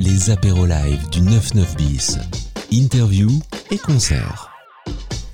les 0.00 0.30
apéros 0.30 0.64
live 0.64 1.10
du 1.10 1.20
99 1.20 1.76
bis. 1.76 2.18
Interview 2.72 3.28
et 3.70 3.76
concert. 3.76 4.48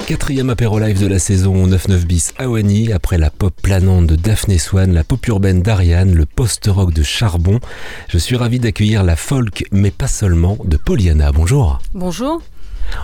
Quatrième 0.09 0.51
apéro 0.51 0.81
live 0.81 1.01
de 1.01 1.07
la 1.07 1.21
saison 1.21 1.69
99 1.69 2.05
bis 2.05 2.35
à 2.37 2.49
Wany, 2.49 2.93
après 2.93 3.17
la 3.17 3.31
pop 3.31 3.55
planante 3.63 4.09
de 4.09 4.17
Daphné 4.17 4.59
Swan, 4.59 4.93
la 4.93 5.05
pop 5.05 5.25
urbaine 5.29 5.63
d'Ariane, 5.63 6.15
le 6.15 6.27
post-rock 6.27 6.93
de 6.93 7.05
Charbon. 7.05 7.61
Je 8.09 8.19
suis 8.19 8.35
ravi 8.35 8.59
d'accueillir 8.59 9.05
la 9.05 9.15
folk, 9.15 9.65
mais 9.71 9.93
pas 9.93 10.09
seulement, 10.09 10.59
de 10.65 10.77
Poliana. 10.77 11.31
Bonjour. 11.31 11.79
Bonjour. 11.95 12.43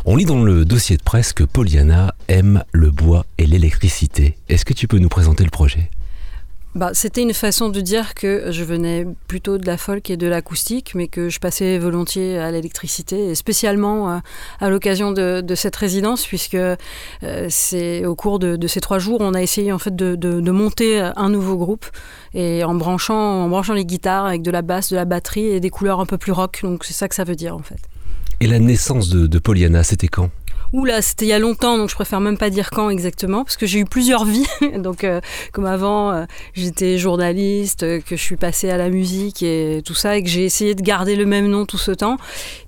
On 0.05 0.17
lit 0.17 0.25
dans 0.25 0.43
le 0.43 0.65
dossier 0.65 0.97
de 0.97 1.03
presse 1.03 1.33
que 1.33 1.45
Poliana 1.45 2.13
aime 2.27 2.65
le 2.73 2.91
bois 2.91 3.25
et 3.39 3.47
l'électricité. 3.47 4.37
Est-ce 4.49 4.65
que 4.65 4.75
tu 4.75 4.89
peux 4.89 4.99
nous 4.99 5.09
présenter 5.09 5.45
le 5.45 5.51
projet? 5.51 5.91
Bah, 6.75 6.91
C'était 6.95 7.23
une 7.23 7.35
façon 7.35 7.69
de 7.69 7.81
dire 7.81 8.15
que 8.15 8.51
je 8.51 8.65
venais 8.65 9.07
plutôt 9.29 9.59
de 9.59 9.67
la 9.67 9.77
folk 9.77 10.11
et 10.11 10.17
de 10.17 10.27
l'acoustique, 10.27 10.95
mais 10.95 11.09
que 11.09 11.29
je 11.29 11.41
passais 11.41 11.79
volontiers 11.79 12.39
à 12.39 12.51
l'électricité, 12.51 13.31
et 13.31 13.35
spécialement 13.35 14.11
euh, 14.11 14.19
à 14.61 14.71
l'occasion 14.71 15.13
de, 15.13 15.55
cette 15.55 15.77
résidence, 15.77 16.27
puisque 16.27 16.55
euh, 16.55 16.77
c'est 17.49 18.07
au 18.07 18.15
cours 18.15 18.39
de, 18.39 18.67
ces 18.67 18.81
trois 18.81 18.99
jours, 18.99 19.21
on 19.21 19.35
a 19.35 19.43
essayé 19.43 19.73
en 19.73 19.79
fait 19.79 19.95
de, 19.95 20.51
monter 20.51 21.01
un 21.01 21.31
nouveau 21.31 21.57
groupe, 21.57 21.87
et 22.35 22.65
en 22.65 22.75
branchant, 22.75 23.45
en 23.45 23.49
branchant 23.49 23.75
les 23.75 23.85
guitares 23.85 24.27
avec 24.27 24.43
de 24.43 24.51
la 24.51 24.63
basse, 24.63 24.91
de 24.91 24.97
la 24.97 25.05
batterie 25.05 25.47
et 25.47 25.61
des 25.61 25.71
couleurs 25.71 26.01
un 26.01 26.07
peu 26.07 26.19
plus 26.19 26.33
rock. 26.33 26.61
Donc 26.63 26.85
c'est 26.85 26.93
ça 26.93 27.09
que 27.09 27.15
ça 27.15 27.25
veut 27.25 27.37
dire 27.37 27.57
en 27.57 27.63
fait. 27.63 27.79
Et 28.41 28.47
la 28.47 28.59
naissance 28.59 29.09
de, 29.09 29.27
de 29.27 29.39
Poliana, 29.39 29.85
c'était 29.85 30.09
quand? 30.09 30.31
Oula, 30.73 31.03
c'était 31.03 31.27
il 31.27 31.29
y 31.29 31.33
a 31.35 31.39
longtemps, 31.39 31.77
donc 31.77 31.91
je 31.91 31.95
préfère 31.95 32.21
même 32.21 32.39
pas 32.39 32.49
dire 32.49 32.71
quand 32.71 32.89
exactement, 32.89 33.45
parce 33.45 33.59
que 33.59 33.67
j'ai 33.67 33.81
eu 33.81 33.85
plusieurs 33.85 34.25
vies. 34.25 34.47
donc, 34.79 35.05
euh, 35.05 35.21
comme 35.53 35.67
avant, 35.67 36.13
euh, 36.13 36.25
j'étais 36.55 36.97
journaliste, 36.97 37.83
euh, 37.83 38.01
que 38.01 38.17
je 38.17 38.23
suis 38.23 38.37
passée 38.37 38.71
à 38.71 38.79
la 38.79 38.89
musique 38.89 39.43
et 39.43 39.83
tout 39.85 39.93
ça, 39.93 40.17
et 40.17 40.23
que 40.23 40.31
j'ai 40.31 40.45
essayé 40.47 40.75
de 40.75 40.81
garder 40.81 41.15
le 41.15 41.27
même 41.27 41.47
nom 41.47 41.67
tout 41.67 41.77
ce 41.77 41.91
temps. 41.91 42.17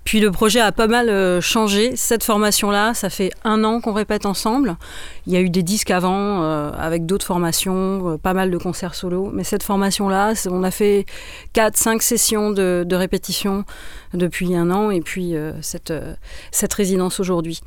Puis 0.05 0.21
le 0.21 0.31
projet 0.31 0.61
a 0.61 0.71
pas 0.71 0.87
mal 0.87 1.41
changé. 1.41 1.97
Cette 1.97 2.25
formation-là, 2.25 2.93
ça 2.93 3.09
fait 3.09 3.31
un 3.43 3.65
an 3.65 3.81
qu'on 3.81 3.95
répète 3.95 4.27
ensemble. 4.27 4.77
Il 5.27 5.33
y 5.33 5.37
a 5.39 5.41
eu 5.41 5.49
des 5.49 5.63
disques 5.63 5.91
avant, 5.91 6.43
avec 6.73 7.07
d'autres 7.07 7.25
formations, 7.25 8.19
pas 8.23 8.35
mal 8.35 8.51
de 8.51 8.59
concerts 8.59 8.95
solo. 8.95 9.31
Mais 9.33 9.45
cette 9.45 9.63
formation-là, 9.63 10.35
on 10.51 10.63
a 10.63 10.71
fait 10.71 11.07
4-5 11.55 12.03
sessions 12.03 12.51
de, 12.51 12.85
de, 12.87 12.97
répétition 12.97 13.65
depuis 14.13 14.55
un 14.55 14.71
an, 14.71 14.91
et 14.91 15.01
puis 15.01 15.35
cette, 15.63 15.95
cette 16.53 16.75
résidence 16.75 17.19
aujourd'hui. 17.19 17.63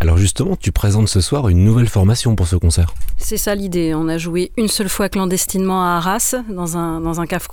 Alors 0.00 0.18
justement, 0.18 0.56
tu 0.56 0.72
présentes 0.72 1.08
ce 1.08 1.20
soir 1.20 1.48
une 1.48 1.64
nouvelle 1.64 1.88
formation 1.88 2.36
pour 2.36 2.46
ce 2.46 2.56
concert. 2.56 2.94
C'est 3.18 3.38
ça 3.38 3.54
l'idée. 3.54 3.94
On 3.94 4.08
a 4.08 4.18
joué 4.18 4.52
une 4.56 4.68
seule 4.68 4.88
fois 4.88 5.08
clandestinement 5.08 5.82
à 5.82 5.96
Arras, 5.96 6.34
dans 6.50 6.76
un, 6.76 7.00
dans 7.00 7.20
un 7.20 7.26
caf 7.26 7.48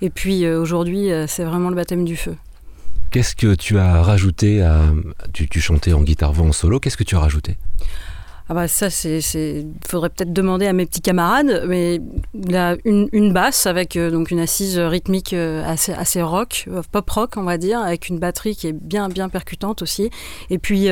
Et 0.00 0.10
puis 0.10 0.44
euh, 0.44 0.60
aujourd'hui, 0.60 1.10
euh, 1.10 1.26
c'est 1.26 1.44
vraiment 1.44 1.70
le 1.70 1.76
baptême 1.76 2.04
du 2.04 2.16
feu. 2.16 2.36
Qu'est-ce 3.10 3.34
que 3.36 3.54
tu 3.54 3.78
as 3.78 4.02
rajouté 4.02 4.62
à... 4.62 4.82
Tu, 5.32 5.48
tu 5.48 5.60
chantais 5.60 5.92
en 5.92 6.02
guitare-voix 6.02 6.46
en 6.46 6.52
solo, 6.52 6.80
qu'est-ce 6.80 6.96
que 6.96 7.04
tu 7.04 7.16
as 7.16 7.20
rajouté? 7.20 7.56
Ah 8.46 8.52
bah 8.52 8.68
ça, 8.68 8.90
c'est, 8.90 9.20
faudrait 9.88 10.10
peut-être 10.10 10.34
demander 10.34 10.66
à 10.66 10.74
mes 10.74 10.84
petits 10.84 11.00
camarades, 11.00 11.64
mais 11.66 11.98
a 12.54 12.76
une, 12.84 13.32
basse 13.32 13.66
avec 13.66 13.96
euh, 13.96 14.10
donc 14.10 14.30
une 14.30 14.38
assise 14.38 14.78
rythmique 14.78 15.32
euh, 15.32 15.64
assez, 15.66 16.20
rock, 16.20 16.66
euh, 16.68 16.82
pop 16.92 17.08
rock 17.08 17.32
on 17.38 17.44
va 17.44 17.56
dire, 17.56 17.80
avec 17.80 18.10
une 18.10 18.18
batterie 18.18 18.54
qui 18.54 18.66
est 18.66 18.74
bien 18.74 19.08
bien 19.08 19.30
percutante 19.30 19.80
aussi. 19.80 20.10
Et 20.50 20.58
puis 20.58 20.88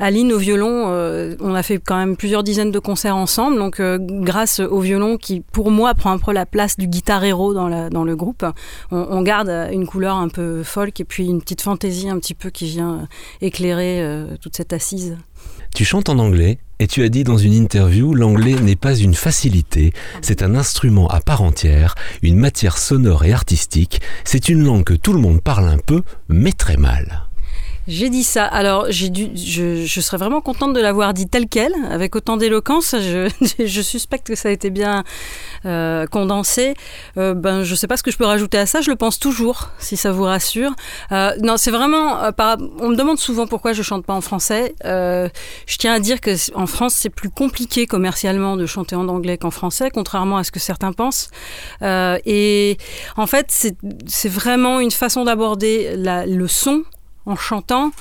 Aline 0.00 0.32
au 0.32 0.38
violon, 0.38 0.88
on 1.40 1.54
a 1.54 1.62
fait 1.62 1.78
quand 1.78 1.96
même 1.96 2.16
plusieurs 2.16 2.42
dizaines 2.42 2.72
de 2.72 2.80
concerts 2.80 3.16
ensemble, 3.16 3.58
donc 3.58 3.80
grâce 3.80 4.58
au 4.58 4.80
violon 4.80 5.18
qui 5.18 5.40
pour 5.40 5.70
moi 5.70 5.94
prend 5.94 6.10
un 6.10 6.18
peu 6.18 6.32
la 6.32 6.46
place 6.46 6.76
du 6.76 6.88
guitar 6.88 7.22
héros 7.22 7.54
dans, 7.54 7.90
dans 7.90 8.04
le 8.04 8.16
groupe, 8.16 8.44
on, 8.90 9.22
garde 9.22 9.50
une 9.72 9.86
couleur 9.86 10.16
un 10.16 10.28
peu 10.28 10.64
folk 10.64 10.98
et 10.98 11.04
puis 11.04 11.26
une 11.26 11.40
petite 11.40 11.60
fantaisie 11.60 12.08
un 12.08 12.18
petit 12.18 12.34
peu 12.34 12.50
qui 12.50 12.66
vient 12.66 13.06
éclairer 13.40 14.04
toute 14.40 14.56
cette 14.56 14.72
assise. 14.72 15.16
Tu 15.74 15.84
chantes 15.84 16.08
en 16.08 16.18
anglais 16.18 16.58
et 16.80 16.86
tu 16.86 17.02
as 17.02 17.08
dit 17.08 17.24
dans 17.24 17.38
une 17.38 17.54
interview, 17.54 18.14
l'anglais 18.14 18.54
n'est 18.54 18.76
pas 18.76 18.94
une 18.94 19.14
facilité, 19.14 19.92
c'est 20.22 20.42
un 20.42 20.54
instrument 20.54 21.08
à 21.08 21.20
part 21.20 21.42
entière, 21.42 21.94
une 22.22 22.36
matière 22.36 22.78
sonore 22.78 23.24
et 23.24 23.32
artistique, 23.32 24.00
c'est 24.24 24.48
une 24.48 24.64
langue 24.64 24.84
que 24.84 24.94
tout 24.94 25.12
le 25.12 25.20
monde 25.20 25.40
parle 25.40 25.68
un 25.68 25.78
peu, 25.78 26.02
mais 26.28 26.52
très 26.52 26.76
mal. 26.76 27.27
J'ai 27.88 28.10
dit 28.10 28.22
ça. 28.22 28.44
Alors, 28.44 28.84
j'ai 28.90 29.08
dû, 29.08 29.30
je, 29.34 29.86
je, 29.86 30.00
serais 30.02 30.18
vraiment 30.18 30.42
contente 30.42 30.74
de 30.74 30.80
l'avoir 30.80 31.14
dit 31.14 31.26
tel 31.26 31.48
quel, 31.48 31.72
avec 31.90 32.14
autant 32.14 32.36
d'éloquence. 32.36 32.94
Je, 32.94 33.30
je, 33.64 33.80
suspecte 33.80 34.26
que 34.26 34.34
ça 34.34 34.50
a 34.50 34.52
été 34.52 34.68
bien 34.68 35.04
euh, 35.64 36.06
condensé. 36.06 36.74
Euh, 37.16 37.32
ben, 37.32 37.62
je 37.62 37.70
ne 37.70 37.76
sais 37.76 37.86
pas 37.86 37.96
ce 37.96 38.02
que 38.02 38.10
je 38.10 38.18
peux 38.18 38.26
rajouter 38.26 38.58
à 38.58 38.66
ça. 38.66 38.82
Je 38.82 38.90
le 38.90 38.96
pense 38.96 39.18
toujours, 39.18 39.70
si 39.78 39.96
ça 39.96 40.12
vous 40.12 40.24
rassure. 40.24 40.72
Euh, 41.12 41.30
non, 41.42 41.56
c'est 41.56 41.70
vraiment. 41.70 42.22
Euh, 42.24 42.30
par, 42.30 42.58
on 42.78 42.90
me 42.90 42.94
demande 42.94 43.18
souvent 43.18 43.46
pourquoi 43.46 43.72
je 43.72 43.82
chante 43.82 44.04
pas 44.04 44.12
en 44.12 44.20
français. 44.20 44.74
Euh, 44.84 45.30
je 45.64 45.78
tiens 45.78 45.94
à 45.94 45.98
dire 45.98 46.20
que 46.20 46.32
en 46.54 46.66
France, 46.66 46.92
c'est 46.94 47.08
plus 47.08 47.30
compliqué 47.30 47.86
commercialement 47.86 48.56
de 48.58 48.66
chanter 48.66 48.96
en 48.96 49.08
anglais 49.08 49.38
qu'en 49.38 49.50
français, 49.50 49.88
contrairement 49.90 50.36
à 50.36 50.44
ce 50.44 50.52
que 50.52 50.60
certains 50.60 50.92
pensent. 50.92 51.30
et 51.80 52.76
en 53.16 53.26
fait, 53.26 53.46
c'est 53.48 54.28
vraiment 54.28 54.78
une 54.78 54.90
façon 54.90 55.24
d'aborder 55.24 55.94
le 55.96 56.48
son 56.48 56.84
en 57.28 57.36
chantant. 57.36 57.92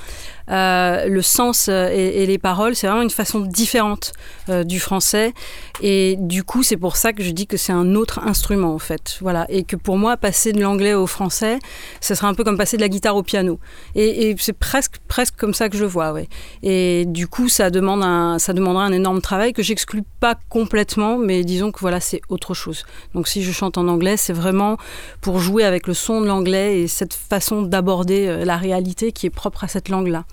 Euh, 0.49 1.07
le 1.07 1.21
sens 1.21 1.67
euh, 1.69 1.89
et, 1.89 2.25
les 2.25 2.37
paroles, 2.37 2.75
c'est 2.75 2.87
vraiment 2.87 3.01
une 3.01 3.09
façon 3.09 3.41
différente 3.41 4.13
euh, 4.49 4.63
du 4.63 4.79
français. 4.79 5.33
Et 5.81 6.15
du 6.19 6.43
coup, 6.43 6.63
c'est 6.63 6.77
pour 6.77 6.95
ça 6.95 7.13
que 7.13 7.21
je 7.21 7.31
dis 7.31 7.47
que 7.47 7.57
c'est 7.57 7.73
un 7.73 7.95
autre 7.95 8.19
instrument, 8.19 8.73
en 8.73 8.79
fait. 8.79 9.17
Voilà. 9.21 9.45
Et 9.49 9.63
que 9.63 9.75
pour 9.75 9.97
moi, 9.97 10.17
passer 10.17 10.53
de 10.53 10.61
l'anglais 10.61 10.93
au 10.93 11.07
français, 11.07 11.59
ce 12.01 12.15
serait 12.15 12.27
un 12.27 12.33
peu 12.33 12.43
comme 12.43 12.57
passer 12.57 12.77
de 12.77 12.81
la 12.81 12.89
guitare 12.89 13.15
au 13.15 13.23
piano. 13.23 13.59
Et, 13.95 14.35
c'est 14.39 14.53
presque, 14.53 14.97
presque 15.07 15.35
comme 15.35 15.53
ça 15.53 15.69
que 15.69 15.77
je 15.77 15.85
vois, 15.85 16.13
ouais. 16.13 16.29
Et 16.63 17.05
du 17.07 17.27
coup, 17.27 17.49
ça, 17.49 17.69
demande 17.69 18.03
un, 18.03 18.39
ça 18.39 18.53
demandera 18.53 18.85
un 18.85 18.91
énorme 18.91 19.21
travail 19.21 19.53
que 19.53 19.63
j'exclus 19.63 20.03
pas 20.19 20.35
complètement, 20.49 21.17
mais 21.17 21.43
disons 21.43 21.71
que 21.71 21.79
voilà, 21.79 21.99
c'est 21.99 22.21
autre 22.29 22.53
chose. 22.53 22.85
Donc 23.13 23.27
si 23.27 23.43
je 23.43 23.51
chante 23.51 23.77
en 23.77 23.87
anglais, 23.87 24.17
c'est 24.17 24.33
vraiment 24.33 24.77
pour 25.21 25.39
jouer 25.39 25.63
avec 25.63 25.87
le 25.87 25.93
son 25.93 26.21
de 26.21 26.27
l'anglais 26.27 26.81
et 26.81 26.87
cette 26.87 27.13
façon 27.13 27.61
d'aborder 27.61 28.45
la 28.45 28.57
réalité 28.57 29.11
qui 29.11 29.25
est 29.25 29.31
propre 29.31 29.63
à 29.63 29.67
cette 29.67 29.89
langue-là. 29.89 30.25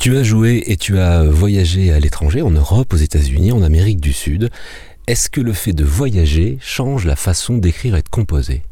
Tu 0.00 0.16
as 0.16 0.22
joué 0.22 0.62
et 0.66 0.78
tu 0.78 0.98
as 0.98 1.24
voyagé 1.24 1.92
à 1.92 2.00
l'étranger, 2.00 2.40
en 2.40 2.50
Europe, 2.50 2.94
aux 2.94 2.96
États-Unis, 2.96 3.52
en 3.52 3.62
Amérique 3.62 4.00
du 4.00 4.14
Sud. 4.14 4.48
Est-ce 5.06 5.28
que 5.28 5.42
le 5.42 5.52
fait 5.52 5.74
de 5.74 5.84
voyager 5.84 6.56
change 6.62 7.04
la 7.04 7.16
façon 7.16 7.58
d'écrire 7.58 7.94
et 7.96 8.00
de 8.00 8.08
composer? 8.08 8.62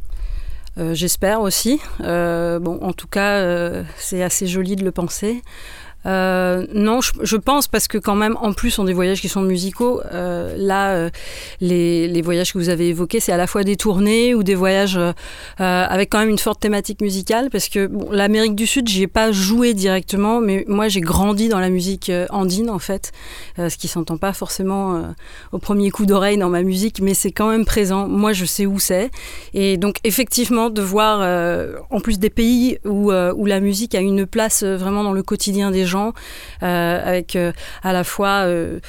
Euh, 0.79 0.95
J'espère 0.95 1.43
aussi. 1.43 1.81
Euh, 2.01 2.59
bon, 2.61 2.79
en 2.81 2.95
tout 2.95 3.09
cas, 3.09 3.41
euh, 3.41 3.85
c'est 3.99 4.23
assez 4.23 4.47
joli 4.47 4.75
de 4.75 4.83
le 4.83 4.91
penser. 4.91 5.43
Euh, 6.07 6.67
non, 6.73 7.01
je, 7.01 7.37
pense 7.37 7.69
parce 7.69 7.89
que 7.89 7.99
quand 7.99 8.15
même, 8.15 8.37
en 8.41 8.53
plus, 8.53 8.79
on 8.79 8.85
des 8.85 8.93
voyages 8.93 9.21
qui 9.21 9.29
sont 9.29 9.43
musicaux. 9.43 10.01
Euh, 10.13 10.55
là, 10.57 10.93
euh, 10.93 11.11
les, 11.61 12.23
voyages 12.23 12.53
que 12.53 12.59
vous 12.59 12.69
avez 12.69 12.89
évoqués, 12.89 13.21
c'est 13.21 13.33
à 13.33 13.37
la 13.37 13.47
fois 13.47 13.65
des 13.65 13.77
tournées 13.77 14.35
ou 14.35 14.43
des 14.43 14.55
voyages 14.55 14.99
avec 15.59 16.11
quand 16.11 16.19
même 16.19 16.29
une 16.29 16.39
forte 16.39 16.61
thématique 16.61 17.01
musicale. 17.01 17.49
Parce 17.51 17.69
que 17.69 17.91
l'Amérique 18.11 18.55
du 18.55 18.67
Sud, 18.67 18.89
j'y 18.89 19.03
ai 19.03 19.07
pas 19.07 19.33
joué 19.33 19.75
directement, 19.75 20.41
mais 20.41 20.65
moi, 20.69 20.89
j'ai 20.89 21.01
grandi 21.01 21.49
dans 21.49 21.61
la 21.61 21.71
musique 21.71 22.11
andine, 22.31 22.71
en 22.71 22.79
fait, 22.79 23.13
ce 23.57 23.77
qui 23.77 23.89
s'entend 23.89 24.19
pas 24.19 24.33
forcément 24.33 25.15
au 25.53 25.59
premier 25.59 25.91
coup 25.91 26.07
d'oreille 26.07 26.39
dans 26.39 26.49
ma 26.49 26.63
musique, 26.63 27.01
mais 27.01 27.15
c'est 27.15 27.33
quand 27.33 27.51
même 27.51 27.65
présent. 27.65 28.09
Moi, 28.09 28.33
je 28.33 28.45
sais 28.45 28.67
où 28.67 28.79
c'est. 28.79 29.11
Et 29.55 29.77
donc, 29.77 29.97
effectivement, 30.05 30.71
de 30.71 30.83
voir, 30.83 31.21
en 31.91 32.01
plus 32.01 32.19
des 32.19 32.31
pays 32.31 32.79
où, 32.85 33.13
où 33.13 33.47
la 33.47 33.61
musique 33.61 33.95
a 33.95 34.01
une 34.01 34.27
place 34.27 34.65
vraiment 34.65 35.03
dans 35.03 35.13
le 35.13 35.23
quotidien 35.23 35.71
des 35.71 35.87
gens, 35.87 35.88
euh, 35.97 37.01
avec 37.05 37.37
euh, 37.37 37.53
à 37.83 37.93
la 37.93 38.05
fois 38.05 38.45
euh, 38.47 38.81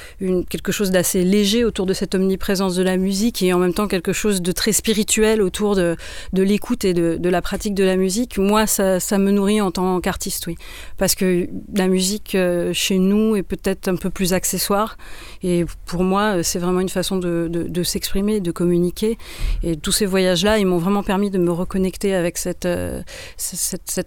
quelque 0.48 0.72
chose 0.72 0.90
d'assez 0.90 1.22
léger 1.24 1.64
autour 1.64 1.86
de 1.86 1.92
cette 1.92 2.14
omniprésence 2.14 2.74
de 2.74 2.82
la 2.82 2.96
musique 2.96 3.42
et 3.42 3.52
en 3.52 3.58
même 3.58 3.74
temps 3.74 3.88
quelque 3.88 4.12
chose 4.12 4.42
de 4.42 4.52
très 4.52 4.72
spirituel 4.72 5.42
autour 5.42 5.76
de, 5.76 5.96
l'écoute 6.32 6.84
et 6.84 6.94
de, 6.94 7.28
la 7.28 7.42
pratique 7.42 7.74
de 7.74 7.84
la 7.84 7.96
musique. 7.96 8.38
Moi, 8.38 8.66
ça, 8.66 8.98
me 9.18 9.30
nourrit 9.30 9.60
en 9.60 9.70
tant 9.70 10.00
qu'artiste, 10.00 10.46
oui. 10.46 10.56
Parce 10.96 11.14
que 11.14 11.48
la 11.74 11.88
musique 11.88 12.36
chez 12.72 12.98
nous 12.98 13.36
est 13.36 13.42
peut-être 13.42 13.88
un 13.88 13.96
peu 13.96 14.10
plus 14.10 14.32
accessoire. 14.32 14.96
Et 15.42 15.64
pour 15.86 16.02
moi, 16.02 16.42
c'est 16.42 16.58
vraiment 16.58 16.80
une 16.80 16.88
façon 16.88 17.18
de, 17.18 17.82
s'exprimer, 17.82 18.40
de 18.40 18.50
communiquer. 18.50 19.18
Et 19.62 19.76
tous 19.76 19.92
ces 19.92 20.06
voyages-là, 20.06 20.58
ils 20.58 20.66
m'ont 20.66 20.78
vraiment 20.78 21.02
permis 21.02 21.30
de 21.30 21.38
me 21.38 21.52
reconnecter 21.52 22.14
avec 22.14 22.38
cette 22.38 22.66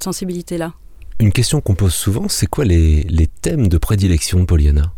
sensibilité-là. 0.03 0.73
Une 1.19 1.31
question 1.31 1.61
qu'on 1.61 1.75
pose 1.75 1.93
souvent, 1.93 2.27
c'est 2.27 2.47
quoi 2.47 2.65
les, 2.65 3.27
thèmes 3.41 3.67
de 3.67 3.77
prédilection 3.77 4.39
de 4.39 4.45
Poliana 4.45 4.93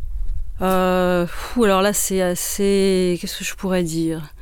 euh, 0.62 1.26
Alors 1.58 1.82
là, 1.82 1.94
c'est 1.94 2.22
assez. 2.22 3.18
Qu'est-ce 3.20 3.40
que 3.40 3.46
je 3.46 3.56
pourrais 3.56 3.84
dire? 3.84 4.35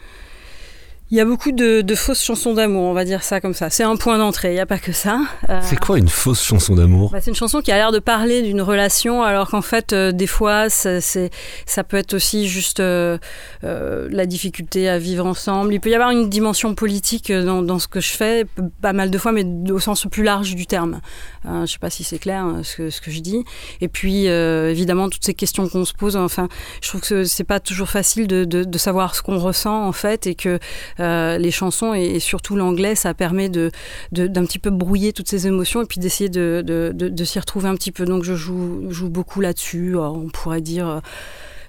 Il 1.14 1.18
y 1.18 1.20
a 1.20 1.26
beaucoup 1.26 1.52
de, 1.52 1.94
fausses 1.94 2.24
chansons 2.24 2.56
d'amour, 2.56 2.86
on 2.86 2.94
va 2.94 3.06
dire 3.06 3.22
ça 3.22 3.40
comme 3.40 3.54
ça. 3.54 3.70
C'est 3.70 3.84
un 3.84 3.98
point 3.98 4.18
d'entrée, 4.18 4.50
il 4.50 4.56
n'y 4.56 4.60
a 4.60 4.66
pas 4.66 4.80
que 4.80 4.92
ça. 4.92 5.20
Euh, 5.48 5.60
c'est 5.62 5.80
quoi 5.80 6.00
une 6.00 6.10
fausse 6.10 6.42
chanson 6.42 6.74
d'amour 6.74 7.12
bah, 7.12 7.20
C'est 7.22 7.30
une 7.30 7.36
chanson 7.36 7.62
qui 7.62 7.72
a 7.72 7.76
l'air 7.76 7.92
de 7.92 8.00
parler 8.00 8.42
d'une 8.42 8.64
relation, 8.64 9.22
alors 9.22 9.52
qu'en 9.52 9.62
fait, 9.62 9.94
euh, 9.94 10.12
des 10.12 10.26
fois, 10.26 10.72
ça, 10.72 11.02
ça 11.02 11.84
peut 11.84 11.98
être 11.98 12.16
aussi 12.16 12.48
juste 12.48 12.80
euh, 12.80 13.20
la 13.62 14.26
difficulté 14.26 14.90
à 14.90 14.98
vivre 14.98 15.28
ensemble. 15.28 15.76
Il 15.76 15.80
peut 15.80 15.92
y 15.92 15.94
avoir 15.94 16.10
une 16.10 16.30
dimension 16.32 16.74
politique 16.74 17.32
dans, 17.32 17.62
dans, 17.62 17.78
ce 17.78 17.88
que 17.88 18.00
je 18.00 18.14
fais, 18.14 18.48
pas 18.82 18.94
mal 18.94 19.12
de 19.12 19.18
fois, 19.20 19.32
mais 19.32 19.46
au 19.72 19.78
sens 19.78 20.08
plus 20.10 20.24
large 20.24 20.56
du 20.56 20.66
terme. 20.66 21.00
je 21.46 21.52
ne 21.52 21.66
sais 21.68 21.78
pas 21.78 21.92
si 21.92 22.04
c'est 22.04 22.18
clair 22.18 22.44
ce 22.64 22.76
que, 22.76 22.90
ce, 22.90 23.02
que, 23.02 23.12
je 23.12 23.20
dis. 23.20 23.44
Et 23.82 23.88
puis, 23.88 24.26
évidemment, 24.26 25.10
toutes 25.10 25.26
ces 25.26 25.36
questions 25.36 25.70
qu'on 25.70 25.86
se 25.86 25.94
pose, 25.94 26.16
enfin, 26.16 26.50
je 26.82 26.90
trouve 26.90 27.02
que 27.02 27.24
c'est 27.24 27.44
pas 27.44 27.60
toujours 27.60 27.90
facile 27.90 28.26
de, 28.26 28.46
de, 28.46 28.64
de 28.64 28.78
savoir 28.80 29.14
ce 29.14 29.22
qu'on 29.22 29.38
ressent, 29.38 29.86
en 29.86 29.92
fait, 29.92 30.26
et 30.26 30.34
que 30.34 30.58
euh, 31.04 31.38
les 31.38 31.52
chansons 31.52 31.94
et, 31.94 32.20
surtout 32.20 32.56
l'anglais, 32.56 32.96
ça 32.96 33.14
permet 33.14 33.50
de, 33.50 33.72
d'un 34.12 34.46
petit 34.46 34.60
peu 34.60 34.70
brouiller 34.70 35.14
toutes 35.14 35.28
ces 35.28 35.48
émotions 35.48 35.82
et 35.82 35.86
puis 35.86 36.00
d'essayer 36.00 36.30
de, 36.30 36.64
de, 36.66 37.24
s'y 37.24 37.40
retrouver 37.40 37.70
un 37.70 37.76
petit 37.76 37.92
peu. 37.92 38.06
Donc 38.06 38.24
je 38.24 38.36
joue, 38.36 39.10
beaucoup 39.10 39.42
là-dessus. 39.42 39.96
On 39.98 40.30
pourrait 40.30 40.62
dire 40.62 40.88
euh, 40.88 41.00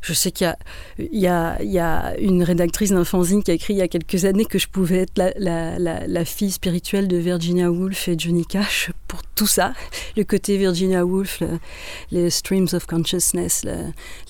je 0.05 0.13
sais 0.13 0.31
qu'il 0.31 0.55
y 0.99 1.27
a, 1.27 2.15
une 2.19 2.43
rédactrice 2.43 2.91
d'un 2.91 3.05
fanzine 3.05 3.43
qui 3.43 3.51
a 3.51 3.55
écrit 3.55 3.73
il 3.73 3.79
y 3.79 3.83
a 3.83 3.89
quelques 3.89 4.27
années 4.27 4.45
que 4.45 4.59
je 4.59 4.69
pouvais 4.69 4.99
être 4.99 5.13
la, 5.17 6.25
fille 6.27 6.51
spirituelle 6.51 7.09
de 7.09 7.17
Virginia 7.17 7.71
Woolf 7.71 8.09
et 8.09 8.17
Johnny 8.19 8.45
Cash 8.45 8.91
pour 9.09 9.23
tout 9.35 9.47
ça. 9.47 9.73
Le 10.17 10.25
côté 10.25 10.59
Virginia 10.59 11.07
Woolf, 11.07 11.43
les 12.11 12.29
streams 12.29 12.69
of 12.75 12.87
consciousness, 12.87 13.65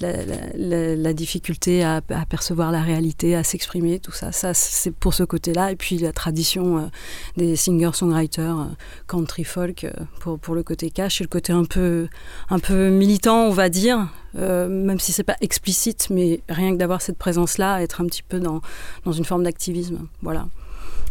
la, 0.00 1.12
difficulté 1.12 1.82
à, 1.82 2.02
percevoir 2.28 2.70
la 2.70 2.80
réalité, 2.80 3.34
à 3.34 3.42
s'exprimer, 3.42 3.98
tout 3.98 4.12
ça. 4.12 4.30
Ça, 4.30 4.54
c'est 4.54 4.92
pour 4.92 5.12
ce 5.12 5.24
côté-là. 5.24 5.72
Et 5.72 5.76
puis 5.76 5.98
la 5.98 6.12
tradition 6.12 6.78
euh, 6.78 6.82
des 7.36 7.56
singer-songwriters 7.56 8.60
euh, 8.60 8.74
country 9.08 9.44
folk 9.44 9.84
euh, 9.84 10.36
pour, 10.38 10.54
le 10.54 10.62
côté 10.62 10.90
cash 10.90 11.20
et 11.20 11.24
le 11.24 11.28
côté 11.28 11.52
un 11.52 11.64
peu 11.64 12.08
militant, 12.90 13.46
on 13.46 13.50
va 13.50 13.68
dire, 13.68 14.08
euh, 14.36 14.68
même 14.68 15.00
si 15.00 15.12
c'est 15.12 15.22
pas 15.24 15.36
explicite, 15.40 16.08
mais 16.10 16.40
rien 16.48 16.72
que 16.72 16.78
d'avoir 16.78 17.02
cette 17.02 17.18
présence-là, 17.18 17.82
être 17.82 18.00
un 18.00 18.06
petit 18.06 18.22
peu 18.22 18.40
dans, 18.40 18.60
dans 19.04 19.12
une 19.12 19.24
forme 19.24 19.44
d'activisme. 19.44 20.06
Voilà. 20.22 20.46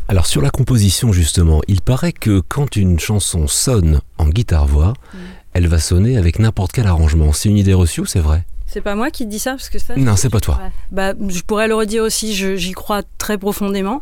Alors 0.10 0.26
sur 0.26 0.42
la 0.42 0.50
composition 0.50 1.14
justement, 1.14 1.62
il 1.68 1.82
paraît 1.82 2.12
que 2.12 2.42
quand 2.42 2.76
une 2.76 3.00
chanson 3.00 3.48
sonne 3.48 4.02
en 4.18 4.28
guitare-voix, 4.28 4.94
mm. 5.14 5.18
elle 5.54 5.68
va 5.68 5.80
sonner 5.80 6.18
avec 6.18 6.40
n'importe 6.40 6.74
quel 6.74 6.88
arrangement. 6.88 7.32
C'est 7.32 7.50
une 7.50 7.58
idée 7.58 7.74
reçue 7.74 8.02
ou 8.02 8.06
c'est 8.06 8.20
vrai? 8.20 8.46
C'est 8.68 8.82
pas 8.82 8.96
moi 8.96 9.12
qui 9.12 9.26
dis 9.28 9.40
ça 9.40 9.52
parce 9.52 9.70
que 9.70 9.78
ça. 9.78 9.96
Non, 9.96 10.16
c'est 10.16 10.32
pas 10.32 10.40
toi. 10.40 10.60
Bah, 10.92 11.14
je 11.30 11.42
pourrais 11.42 11.68
le 11.68 11.76
redire 11.76 12.04
aussi. 12.04 12.34
J'y 12.34 12.72
crois 12.72 13.04
très 13.20 13.38
profondément. 13.38 14.02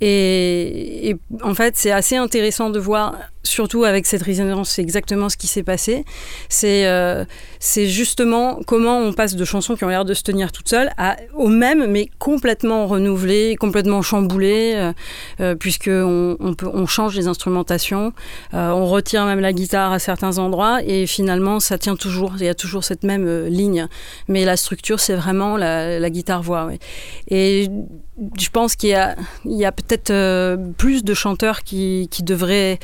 Et, 0.00 1.16
en 1.42 1.54
fait, 1.54 1.76
c'est 1.76 1.90
assez 1.90 2.16
intéressant 2.16 2.70
de 2.70 2.78
voir 2.78 3.16
surtout 3.42 3.84
avec 3.84 4.06
cette 4.06 4.22
résonance, 4.22 4.78
exactement 4.78 5.28
ce 5.28 5.36
qui 5.36 5.46
s'est 5.46 5.62
passé. 5.62 6.04
C'est 6.48 6.86
euh, 6.86 7.24
c'est 7.62 7.86
justement 7.86 8.58
comment 8.66 8.98
on 8.98 9.12
passe 9.12 9.36
de 9.36 9.44
chansons 9.44 9.76
qui 9.76 9.84
ont 9.84 9.88
l'air 9.88 10.06
de 10.06 10.14
se 10.14 10.22
tenir 10.22 10.50
toutes 10.50 10.70
seules 10.70 10.90
à, 10.96 11.16
au 11.34 11.48
même, 11.48 11.86
mais 11.86 12.08
complètement 12.18 12.86
renouvelées, 12.86 13.54
complètement 13.56 14.00
chamboulées, 14.00 14.72
euh, 14.74 14.92
euh, 15.40 15.54
puisque 15.54 15.90
on, 15.92 16.86
change 16.86 17.14
les 17.14 17.28
instrumentations, 17.28 18.14
euh, 18.54 18.70
on 18.70 18.86
retire 18.86 19.26
même 19.26 19.40
la 19.40 19.52
guitare 19.52 19.92
à 19.92 19.98
certains 19.98 20.38
endroits, 20.38 20.82
et 20.82 21.06
finalement 21.06 21.60
ça 21.60 21.76
tient 21.76 21.96
toujours. 21.96 22.32
Il 22.38 22.46
y 22.46 22.48
a 22.48 22.54
toujours 22.54 22.82
cette 22.82 23.04
même 23.04 23.46
ligne, 23.46 23.86
mais 24.26 24.46
la 24.46 24.56
structure 24.56 24.98
c'est 24.98 25.14
vraiment 25.14 25.58
la, 25.58 26.10
guitare-voix. 26.10 26.70
Et 27.28 27.68
je 28.38 28.48
pense 28.48 28.74
qu'il 28.74 28.88
y 28.88 28.94
a, 28.94 29.16
a 29.66 29.72
peut-être 29.72 29.89
plus 30.76 31.04
de 31.04 31.14
chanteurs 31.14 31.62
qui, 31.62 32.08
devraient 32.22 32.78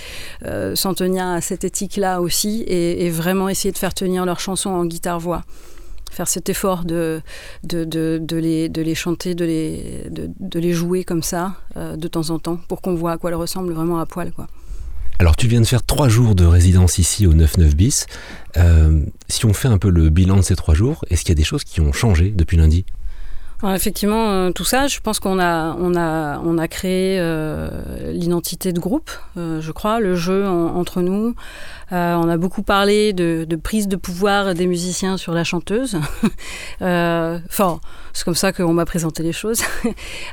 euh, 0.45 0.75
s'en 0.75 0.95
tenir 0.95 1.27
à 1.27 1.41
cette 1.41 1.65
éthique-là 1.65 2.21
aussi 2.21 2.65
et, 2.67 3.11
vraiment 3.11 3.49
essayer 3.49 3.73
de 3.73 3.79
faire 3.79 3.95
tenir 3.95 4.25
leurs 4.27 4.41
chansons 4.41 4.71
en 4.71 4.85
guitare-voix 4.85 5.45
faire 6.13 6.29
cet 6.29 6.49
effort 6.49 6.85
de, 6.85 7.21
de, 7.63 8.19
les, 8.31 8.71
de 8.71 8.81
les 8.81 8.95
chanter, 8.95 9.35
de 9.35 9.45
les, 9.45 10.07
de, 10.11 10.59
les 10.59 10.73
jouer 10.73 11.05
comme 11.05 11.23
ça 11.23 11.57
euh, 11.77 11.97
de 11.97 12.09
temps 12.09 12.31
en 12.31 12.39
temps 12.39 12.59
pour 12.69 12.81
qu'on 12.81 12.95
voit 12.95 13.13
à 13.13 13.19
quoi 13.19 13.29
elles 13.29 13.37
ressemblent 13.37 13.75
vraiment 13.75 13.99
à 13.99 14.07
poil. 14.07 14.33
Alors 15.19 15.37
tu 15.37 15.47
viens 15.47 15.61
de 15.61 15.67
faire 15.67 15.83
trois 15.83 16.09
jours 16.09 16.35
de 16.35 16.45
résidence 16.45 16.99
ici 16.99 17.27
au 17.27 17.35
9-9 17.35 17.75
bis. 17.75 18.07
Euh, 18.57 19.03
si 19.29 19.45
on 19.45 19.53
fait 19.53 19.69
un 19.69 19.79
peu 19.79 19.91
le 19.91 20.09
bilan 20.09 20.37
de 20.37 20.43
ces 20.43 20.57
trois 20.57 20.75
jours, 20.75 21.05
est-ce 21.11 21.21
qu'il 21.23 21.31
y 21.31 21.33
a 21.33 21.37
des 21.37 21.45
choses 21.45 21.65
qui 21.65 21.81
ont 21.81 21.93
changé 21.93 22.31
depuis 22.31 22.57
lundi? 22.57 22.85
Effectivement, 23.65 24.31
euh, 24.31 24.51
tout 24.51 24.65
ça, 24.65 24.87
je 24.87 25.01
pense 25.01 25.19
qu'on 25.19 25.39
a, 25.39 25.75
on 25.79 25.95
a, 25.97 26.39
on 26.41 26.59
a 26.59 26.69
créé 26.69 27.19
euh, 27.19 27.71
l'identité 28.13 28.73
de 28.73 28.81
groupe, 28.81 29.11
euh, 29.37 29.61
je 29.61 29.73
crois, 29.73 30.01
le 30.01 30.15
jeu 30.15 30.47
entre 30.47 31.01
nous. 31.01 31.35
on 31.91 32.29
a 32.29 32.37
beaucoup 32.37 32.63
parlé 32.63 33.13
de, 33.13 33.47
prise 33.57 33.89
de 33.89 33.97
pouvoir 33.97 34.55
des 34.55 34.67
musiciens 34.67 35.17
sur 35.17 35.33
la 35.33 35.45
chanteuse. 35.45 35.99
Enfin, 36.81 37.81
c'est 38.13 38.25
comme 38.25 38.35
ça 38.35 38.53
qu'on 38.53 38.75
m'a 38.75 38.85
présenté 38.85 39.23
les 39.23 39.33
choses. 39.33 39.63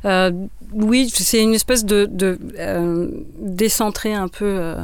oui, 0.73 1.09
c'est 1.13 1.41
une 1.41 1.53
espèce 1.53 1.85
de, 1.85 2.07
de 2.11 2.37
décentrer 3.39 4.13
un 4.13 4.27
peu 4.27 4.75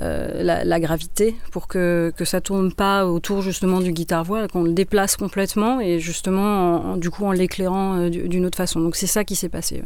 euh, 0.00 0.42
la, 0.44 0.80
gravité 0.80 1.34
pour 1.50 1.66
que, 1.66 2.12
que 2.16 2.24
ça 2.24 2.40
tourne 2.40 2.72
pas 2.72 3.04
autour 3.04 3.42
justement 3.42 3.80
du 3.80 3.90
guitare-voix, 3.90 4.46
qu'on 4.46 4.62
le 4.62 4.72
déplace 4.72 5.16
complètement 5.16 5.80
et 5.80 5.98
justement 5.98 6.96
du 6.96 7.10
coup 7.10 7.24
en 7.24 7.32
l'éclairant 7.32 7.98
euh, 7.98 8.08
d'une 8.08 8.46
autre 8.46 8.56
façon. 8.56 8.80
Donc 8.80 8.94
c'est 8.94 9.08
ça 9.08 9.24
qui 9.24 9.34
s'est 9.34 9.48
passé. 9.48 9.82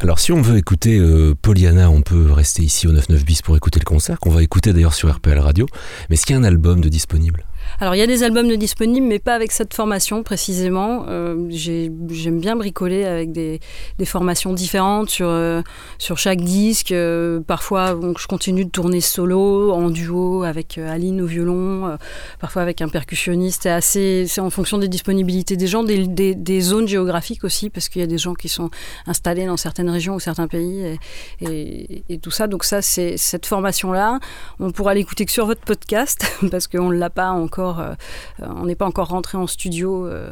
Alors 0.00 0.18
si 0.18 0.32
on 0.32 0.40
veut 0.40 0.56
écouter 0.56 0.98
euh, 0.98 1.34
Poliana, 1.40 1.90
on 1.90 2.00
peut 2.00 2.32
rester 2.32 2.62
ici 2.62 2.86
au 2.86 2.92
99 2.92 3.24
bis 3.26 3.42
pour 3.42 3.56
écouter 3.56 3.78
le 3.78 3.84
concert, 3.84 4.18
qu'on 4.18 4.30
va 4.30 4.42
écouter 4.42 4.72
d'ailleurs 4.72 4.94
sur 4.94 5.14
RPL 5.14 5.38
Radio. 5.38 5.66
Mais 6.08 6.14
est-ce 6.14 6.24
qu'il 6.24 6.34
y 6.34 6.38
a 6.38 6.40
un 6.40 6.44
album 6.44 6.80
de 6.80 6.88
disponible? 6.88 7.44
Alors 7.78 7.94
il 7.94 7.98
y 7.98 8.02
a 8.02 8.06
des 8.06 8.22
albums 8.22 8.54
disponibles, 8.56 9.06
mais 9.06 9.18
pas 9.18 9.34
avec 9.34 9.52
cette 9.52 9.74
formation 9.74 10.22
précisément. 10.22 11.04
Euh, 11.08 11.46
J'aime 11.50 12.40
bien 12.40 12.56
bricoler 12.56 13.04
avec 13.04 13.32
des, 13.32 13.60
formations 14.04 14.52
différentes 14.52 15.10
sur, 15.10 15.28
euh, 15.28 15.62
chaque 15.98 16.40
disque. 16.40 16.92
Euh, 16.92 17.40
parfois, 17.40 17.98
je 18.18 18.26
continue 18.26 18.64
de 18.64 18.70
tourner 18.70 19.00
solo, 19.00 19.72
en 19.72 19.90
duo 19.90 20.42
avec 20.42 20.78
Aline 20.78 21.20
au 21.20 21.26
violon, 21.26 21.96
parfois 22.40 22.62
avec 22.62 22.82
un 22.82 22.88
percussionniste. 22.88 23.68
C'est 23.80 24.26
c'est 24.26 24.40
en 24.40 24.50
fonction 24.50 24.78
des 24.78 24.88
disponibilités 24.88 25.56
des 25.56 25.66
gens, 25.66 25.84
des, 25.84 26.60
zones 26.60 26.88
géographiques 26.88 27.44
aussi, 27.44 27.70
parce 27.70 27.88
qu'il 27.88 28.00
y 28.00 28.04
a 28.04 28.08
des 28.08 28.18
gens 28.18 28.34
qui 28.34 28.48
sont 28.48 28.70
installés 29.06 29.46
dans 29.46 29.56
certaines 29.56 29.90
régions 29.90 30.14
ou 30.16 30.20
certains 30.20 30.48
pays 30.48 30.80
et, 30.80 30.98
et, 31.40 32.02
et 32.08 32.18
tout 32.18 32.30
ça. 32.30 32.46
Donc 32.46 32.64
ça, 32.64 32.82
c'est 32.82 33.16
cette 33.16 33.46
formation-là. 33.46 34.18
On 34.58 34.70
pourra 34.72 34.94
l'écouter 34.94 35.24
que 35.24 35.32
sur 35.32 35.46
votre 35.46 35.62
podcast 35.62 36.26
parce 36.50 36.66
qu'on 36.66 36.88
ne 36.88 36.96
l'a 36.96 37.10
pas 37.10 37.30
encore 37.30 37.59
euh, 37.60 37.94
on 38.40 38.66
n'est 38.66 38.74
pas 38.74 38.86
encore 38.86 39.08
rentré 39.08 39.38
en 39.38 39.46
studio 39.46 40.06
euh, 40.06 40.30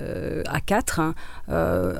euh, 0.00 0.42
à 0.46 0.60
4. 0.60 1.00
Hein. 1.00 1.14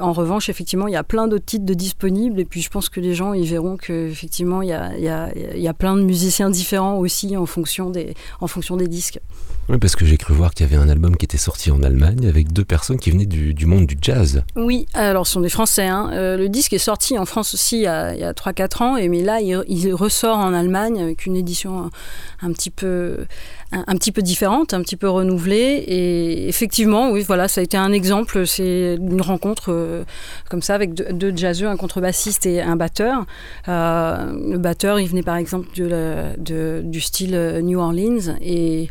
en 0.00 0.12
revanche, 0.12 0.48
effectivement, 0.48 0.88
il 0.88 0.92
y 0.92 0.96
a 0.96 1.04
plein 1.04 1.28
d'autres 1.28 1.44
titres 1.44 1.64
de 1.64 1.74
disponibles 1.74 2.40
et 2.40 2.44
puis 2.44 2.62
je 2.62 2.70
pense 2.70 2.88
que 2.88 3.00
les 3.00 3.14
gens 3.14 3.32
ils 3.32 3.48
verront 3.48 3.76
qu'effectivement 3.76 4.62
il 4.62 4.68
y 4.68 4.72
a, 4.72 4.96
il 4.96 5.60
y 5.60 5.68
a 5.68 5.74
plein 5.74 5.96
de 5.96 6.02
musiciens 6.02 6.50
différents 6.50 6.96
aussi 6.98 7.36
en 7.36 7.46
fonction 7.46 7.90
des, 7.90 8.14
en 8.40 8.46
fonction 8.46 8.76
des 8.76 8.88
disques. 8.88 9.20
Oui, 9.68 9.78
parce 9.78 9.96
que 9.96 10.04
j'ai 10.04 10.16
cru 10.16 10.34
voir 10.34 10.54
qu'il 10.54 10.66
y 10.66 10.72
avait 10.72 10.82
un 10.82 10.88
album 10.88 11.16
qui 11.16 11.24
était 11.24 11.36
sorti 11.36 11.70
en 11.70 11.82
Allemagne 11.82 12.26
avec 12.28 12.52
deux 12.52 12.64
personnes 12.64 12.98
qui 12.98 13.10
venaient 13.10 13.26
du, 13.26 13.66
monde 13.66 13.86
du 13.86 13.96
jazz. 14.00 14.42
Oui, 14.54 14.86
alors 14.94 15.26
ce 15.26 15.34
sont 15.34 15.40
des 15.40 15.48
Français. 15.48 15.86
Hein. 15.86 16.10
le 16.12 16.46
disque 16.48 16.72
est 16.72 16.78
sorti 16.78 17.18
en 17.18 17.26
France 17.26 17.54
aussi 17.54 17.78
il 17.78 17.82
y 17.82 17.86
a, 17.86 18.06
a 18.06 18.32
3-4 18.32 18.82
ans, 18.82 18.96
et, 18.96 19.08
mais 19.08 19.22
là 19.22 19.40
il, 19.40 19.94
ressort 19.94 20.38
en 20.38 20.52
Allemagne 20.52 21.00
avec 21.00 21.26
une 21.26 21.36
édition 21.36 21.90
un, 22.42 22.52
petit 22.52 22.70
peu, 22.70 23.26
un, 23.72 23.94
petit 23.96 24.12
peu 24.12 24.22
différente, 24.22 24.74
un 24.74 24.82
petit 24.82 24.96
peu 24.96 25.08
renouvelée. 25.08 25.84
Et 25.86 26.48
effectivement, 26.48 27.10
oui, 27.10 27.22
voilà, 27.22 27.48
ça 27.48 27.60
a 27.60 27.64
été 27.64 27.76
un 27.76 27.92
exemple. 27.92 28.46
C'est 28.46 28.96
une 28.96 29.22
rencontre 29.22 29.72
euh, 29.72 30.04
comme 30.48 30.62
ça 30.62 30.74
avec 30.74 30.94
deux, 30.94 31.32
deux, 31.32 31.66
un 31.66 31.76
contrebassiste 31.76 32.46
et 32.46 32.60
un 32.60 32.76
batteur. 32.76 33.26
Euh, 33.68 34.32
le 34.50 34.58
batteur, 34.58 35.00
il 35.00 35.08
venait 35.08 35.22
par 35.22 35.36
exemple 35.36 35.68
du 35.74 37.00
style 37.00 37.34
euh, 37.34 37.60
New 37.60 37.78
Orleans. 37.78 38.36
Et 38.40 38.88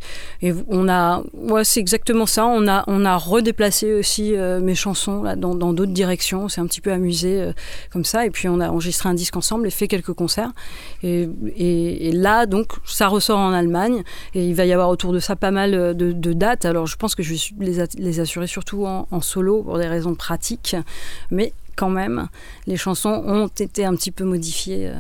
on 0.67 0.89
a, 0.89 1.23
ouais, 1.33 1.63
c'est 1.63 1.79
exactement 1.79 2.25
ça. 2.25 2.45
On 2.45 2.67
a, 2.67 2.83
on 2.87 3.05
a 3.05 3.17
redéplacé 3.17 3.93
aussi 3.93 4.33
mes 4.61 4.75
chansons 4.75 5.23
là, 5.23 5.35
dans 5.35 5.55
d'autres 5.55 5.91
directions. 5.91 6.45
On 6.45 6.49
s'est 6.49 6.61
un 6.61 6.67
petit 6.67 6.81
peu 6.81 6.91
amusé 6.91 7.51
comme 7.91 8.05
ça. 8.05 8.25
Et 8.25 8.29
puis 8.29 8.47
on 8.47 8.59
a 8.59 8.69
enregistré 8.69 9.09
un 9.09 9.13
disque 9.13 9.35
ensemble 9.35 9.67
et 9.67 9.71
fait 9.71 9.87
quelques 9.87 10.13
concerts. 10.13 10.51
Et, 11.03 11.29
et, 11.55 12.09
et 12.09 12.11
là, 12.11 12.45
donc, 12.45 12.73
ça 12.85 13.07
ressort 13.07 13.39
en 13.39 13.53
Allemagne. 13.53 14.03
Et 14.33 14.47
il 14.47 14.55
va 14.55 14.65
y 14.65 14.73
avoir 14.73 14.89
autour 14.89 15.13
de 15.13 15.19
ça 15.19 15.35
pas 15.35 15.51
mal 15.51 15.73
euh, 15.73 15.93
de, 15.93 16.33
dates. 16.33 16.65
Alors 16.65 16.87
je 16.87 16.95
pense 16.95 17.15
que 17.15 17.23
je 17.23 17.33
vais 17.33 17.65
les, 17.65 17.83
les 17.97 18.19
assurer 18.19 18.47
surtout 18.47 18.85
en, 18.85 19.21
solo 19.21 19.63
pour 19.63 19.77
des 19.77 19.87
raisons 19.87 20.15
pratiques. 20.15 20.75
Mais 21.31 21.53
quand 21.75 21.89
même, 21.89 22.27
les 22.67 22.77
chansons 22.77 23.23
ont 23.25 23.47
été 23.47 23.85
un 23.85 23.95
petit 23.95 24.11
peu 24.11 24.23
modifiées 24.23 24.87
euh, 24.87 24.93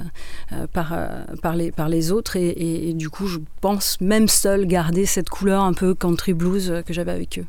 euh, 0.53 0.67
par, 0.71 0.97
par, 1.41 1.55
les, 1.55 1.71
par 1.71 1.89
les 1.89 2.11
autres 2.11 2.35
et, 2.35 2.93
du 2.93 3.09
coup 3.09 3.27
je 3.27 3.39
pense 3.61 3.99
même 4.01 4.27
seul 4.27 4.65
garder 4.67 5.05
cette 5.05 5.29
couleur 5.29 5.63
un 5.63 5.73
peu 5.73 5.93
country 5.93 6.33
blues 6.33 6.83
que 6.85 6.93
j'avais 6.93 7.11
avec 7.11 7.39
eux. 7.39 7.45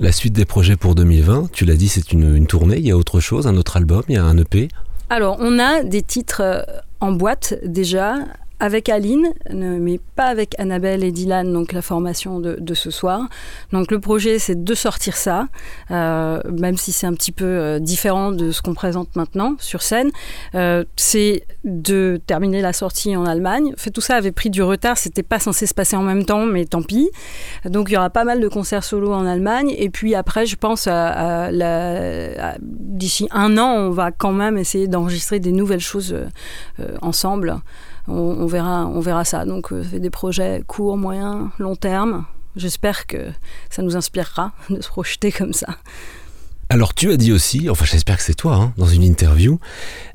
La 0.00 0.10
suite 0.10 0.32
des 0.32 0.44
projets 0.44 0.76
pour 0.76 0.94
2020, 0.94 1.52
tu 1.52 1.64
l'as 1.64 1.76
dit, 1.76 1.88
c'est 1.88 2.12
une, 2.12 2.34
une 2.34 2.46
tournée, 2.46 2.78
il 2.78 2.86
y 2.86 2.90
a 2.90 2.96
autre 2.96 3.20
chose, 3.20 3.46
un 3.46 3.56
autre 3.56 3.76
album, 3.76 4.02
il 4.08 4.14
y 4.14 4.18
a 4.18 4.24
un 4.24 4.36
EP 4.36 4.68
Alors, 5.10 5.36
on 5.38 5.58
a 5.58 5.82
des 5.82 6.02
titres 6.02 6.40
euh, 6.42 6.62
en 7.00 7.12
boîte 7.12 7.54
déjà, 7.64 8.16
avec 8.62 8.88
Aline, 8.88 9.32
mais 9.52 9.98
pas 10.14 10.26
avec 10.26 10.54
Annabelle 10.60 11.02
et 11.02 11.10
Dylan, 11.10 11.52
donc 11.52 11.72
la 11.72 11.82
formation 11.82 12.38
de, 12.38 12.74
ce 12.74 12.92
soir. 12.92 13.28
Donc 13.72 13.90
le 13.90 13.98
projet, 13.98 14.38
c'est 14.38 14.62
de 14.62 14.74
sortir 14.74 15.16
ça, 15.16 15.48
euh, 15.90 16.40
même 16.48 16.76
si 16.76 16.92
c'est 16.92 17.08
un 17.08 17.14
petit 17.14 17.32
peu 17.32 17.44
euh, 17.44 17.80
différent 17.80 18.30
de 18.30 18.52
ce 18.52 18.62
qu'on 18.62 18.74
présente 18.74 19.16
maintenant 19.16 19.56
sur 19.58 19.82
scène. 19.82 20.12
Euh, 20.54 20.84
c'est 20.94 21.44
de 21.64 22.20
terminer 22.24 22.60
la 22.60 22.72
sortie 22.72 23.16
en 23.16 23.26
Allemagne. 23.26 23.74
fait, 23.76 23.90
tout 23.90 24.00
ça 24.00 24.14
avait 24.14 24.30
pris 24.30 24.48
du 24.48 24.62
retard, 24.62 24.96
c'était 24.96 25.24
pas 25.24 25.40
censé 25.40 25.66
se 25.66 25.74
passer 25.74 25.96
en 25.96 26.02
même 26.02 26.24
temps, 26.24 26.46
mais 26.46 26.64
tant 26.64 26.82
pis. 26.82 27.10
Donc 27.64 27.88
il 27.90 27.94
y 27.94 27.96
aura 27.96 28.10
pas 28.10 28.22
mal 28.22 28.40
de 28.40 28.46
concerts 28.46 28.84
solo 28.84 29.12
en 29.12 29.26
Allemagne. 29.26 29.74
Et 29.76 29.90
puis 29.90 30.14
après, 30.14 30.46
je 30.46 30.54
pense 30.54 30.86
d'ici 32.62 33.26
un 33.32 33.58
an, 33.58 33.72
on 33.72 33.90
va 33.90 34.12
quand 34.12 34.32
même 34.32 34.56
essayer 34.56 34.86
d'enregistrer 34.86 35.40
des 35.40 35.50
nouvelles 35.50 35.80
choses 35.80 36.16
ensemble 37.00 37.60
on, 38.08 38.46
verra, 38.46 38.86
on 38.86 39.00
verra 39.00 39.24
ça. 39.24 39.44
Donc, 39.44 39.72
euh, 39.72 39.82
des 39.82 40.10
projets 40.10 40.62
courts, 40.66 40.96
moyens, 40.96 41.48
long 41.58 41.76
terme. 41.76 42.24
J'espère 42.56 43.06
que 43.06 43.30
ça 43.70 43.82
nous 43.82 43.96
inspirera 43.96 44.52
de 44.70 44.80
se 44.80 44.88
projeter 44.88 45.32
comme 45.32 45.52
ça. 45.52 45.76
Alors 46.72 46.94
tu 46.94 47.12
as 47.12 47.18
dit 47.18 47.32
aussi, 47.32 47.68
enfin 47.68 47.84
j'espère 47.84 48.16
que 48.16 48.22
c'est 48.22 48.32
toi, 48.32 48.54
hein, 48.54 48.72
dans 48.78 48.86
une 48.86 49.02
interview, 49.02 49.58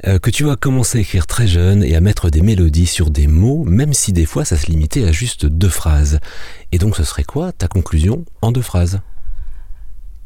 euh, 0.08 0.18
que 0.18 0.32
tu 0.32 0.50
as 0.50 0.56
commencé 0.56 0.98
à 0.98 1.02
écrire 1.02 1.28
très 1.28 1.46
jeune 1.46 1.84
et 1.84 1.96
à 1.96 2.02
mettre 2.02 2.32
des 2.32 2.42
mélodies 2.42 2.88
sur 2.88 3.12
des 3.12 3.28
mots, 3.28 3.64
même 3.64 3.94
si 3.94 4.12
des 4.12 4.26
fois 4.26 4.44
ça 4.44 4.58
se 4.58 4.66
limitait 4.66 5.04
à 5.04 5.12
juste 5.12 5.46
deux 5.46 5.70
phrases. 5.70 6.20
Et 6.72 6.80
donc 6.80 6.96
ce 6.96 7.04
serait 7.04 7.24
quoi 7.24 7.52
ta 7.52 7.68
conclusion 7.68 8.26
en 8.42 8.52
deux 8.52 8.64
phrases? 8.64 9.02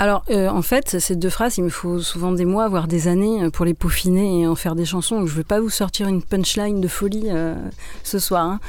Alors, 0.01 0.25
euh, 0.31 0.49
en 0.49 0.63
fait, 0.63 0.99
ces 0.99 1.15
deux 1.15 1.29
phrases, 1.29 1.59
il 1.59 1.63
me 1.63 1.69
faut 1.69 1.99
souvent 1.99 2.31
des 2.31 2.43
mois, 2.43 2.67
voire 2.67 2.87
des 2.87 3.07
années 3.07 3.43
euh, 3.43 3.49
pour 3.51 3.65
les 3.65 3.75
peaufiner 3.75 4.41
et 4.41 4.47
en 4.47 4.55
faire 4.55 4.73
des 4.73 4.83
chansons. 4.83 5.27
Je 5.27 5.31
ne 5.31 5.37
vais 5.37 5.43
pas 5.43 5.59
vous 5.59 5.69
sortir 5.69 6.07
une 6.07 6.23
punchline 6.23 6.81
de 6.81 6.87
folie 6.87 7.25
euh, 7.27 7.53
ce 8.03 8.17
soir. 8.17 8.47
Hein. 8.47 8.59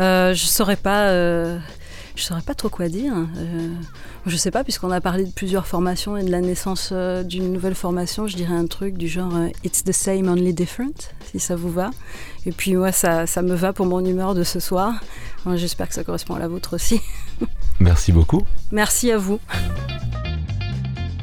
Euh, 0.00 0.32
je 0.32 0.44
ne 0.44 0.48
saurais 0.48 0.76
pas. 0.76 1.12
Je 1.12 2.22
saurais 2.22 2.40
pas 2.40 2.54
trop 2.54 2.70
quoi 2.70 2.88
dire. 2.88 3.12
Euh, 3.36 3.68
je 4.24 4.36
sais 4.38 4.50
pas, 4.50 4.64
puisqu'on 4.64 4.90
a 4.90 5.02
parlé 5.02 5.26
de 5.26 5.30
plusieurs 5.30 5.66
formations 5.66 6.16
et 6.16 6.24
de 6.24 6.30
la 6.30 6.40
naissance 6.40 6.90
d'une 6.90 7.52
nouvelle 7.52 7.74
formation, 7.74 8.26
je 8.26 8.34
dirais 8.34 8.54
un 8.54 8.66
truc 8.66 8.96
du 8.96 9.08
genre 9.08 9.34
It's 9.64 9.84
the 9.84 9.92
same, 9.92 10.26
only 10.26 10.54
different, 10.54 11.12
si 11.30 11.38
ça 11.38 11.54
vous 11.54 11.70
va. 11.70 11.90
Et 12.46 12.52
puis 12.52 12.76
moi, 12.76 12.92
ça, 12.92 13.26
ça 13.26 13.42
me 13.42 13.54
va 13.54 13.74
pour 13.74 13.84
mon 13.84 14.02
humeur 14.02 14.34
de 14.34 14.42
ce 14.42 14.58
soir. 14.58 14.94
J'espère 15.54 15.86
que 15.86 15.94
ça 15.94 16.02
correspond 16.02 16.34
à 16.34 16.38
la 16.38 16.48
vôtre 16.48 16.76
aussi. 16.76 17.02
Merci 17.78 18.10
beaucoup. 18.10 18.42
Merci 18.72 19.12
à 19.12 19.18
vous 19.18 19.38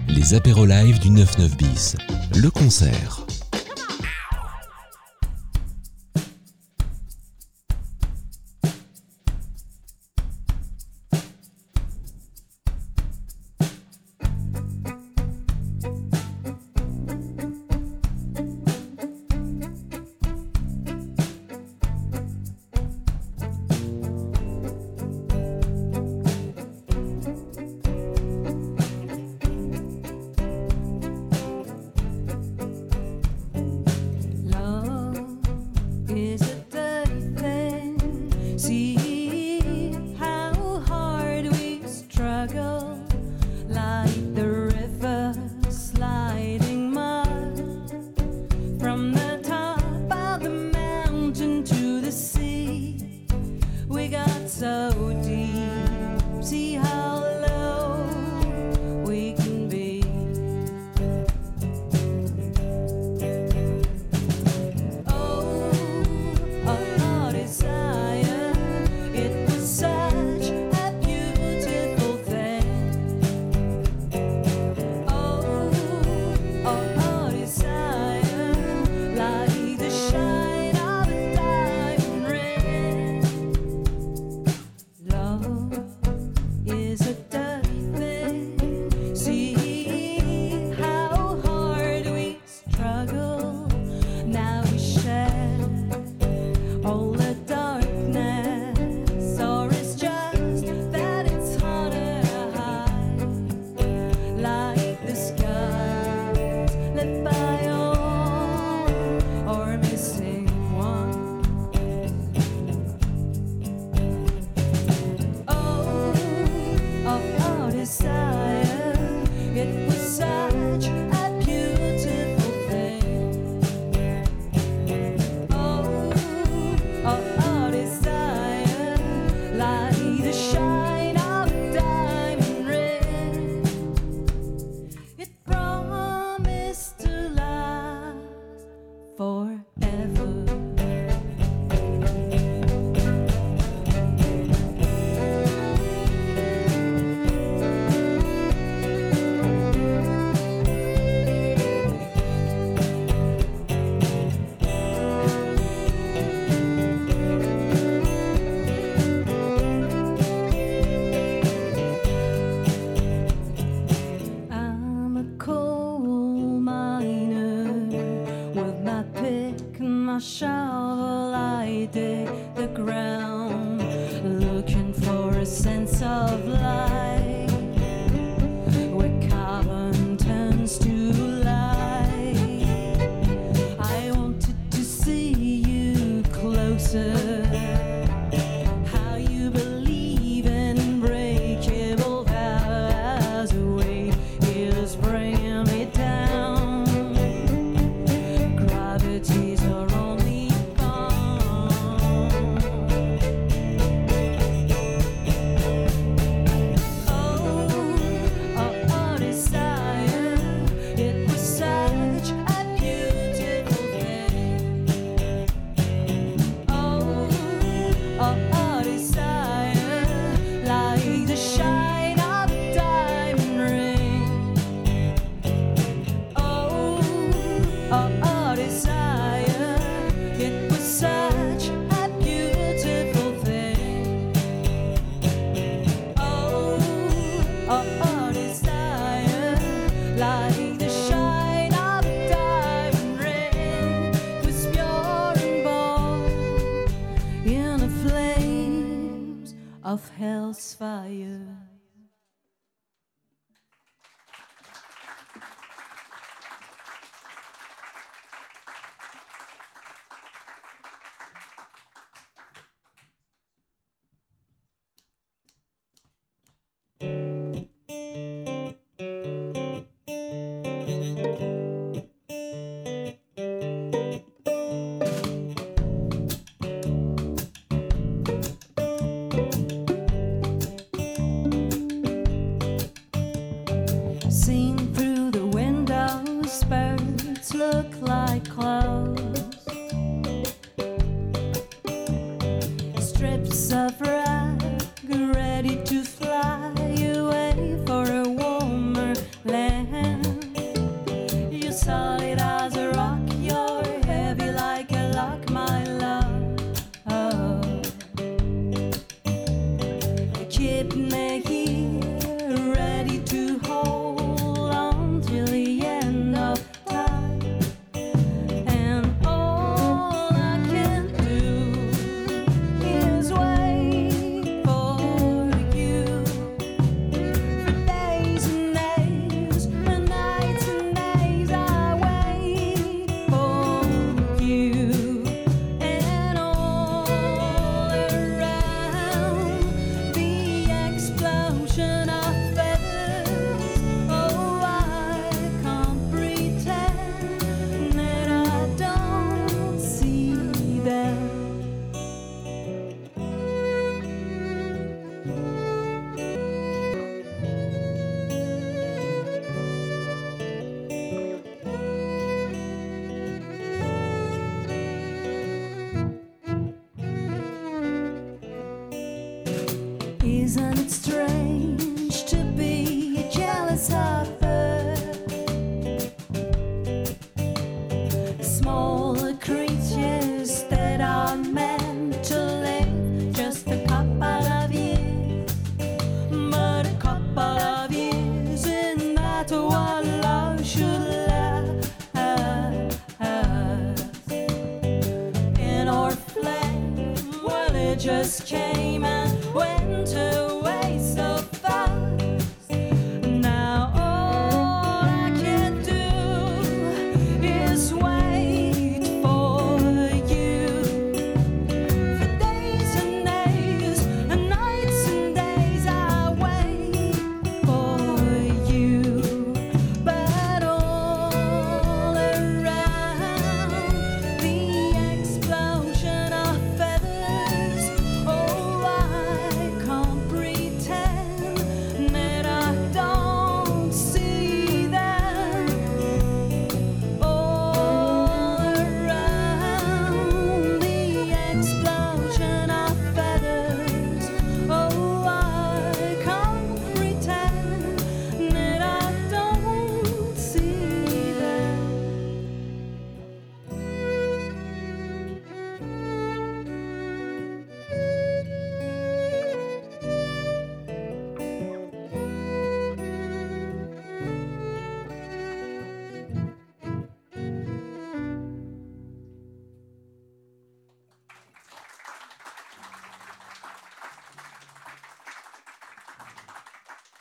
les 0.07 0.33
apéros 0.33 0.65
live 0.65 0.99
du 0.99 1.09
99 1.09 1.57
bis, 1.57 1.95
le 2.35 2.49
concert. 2.49 3.25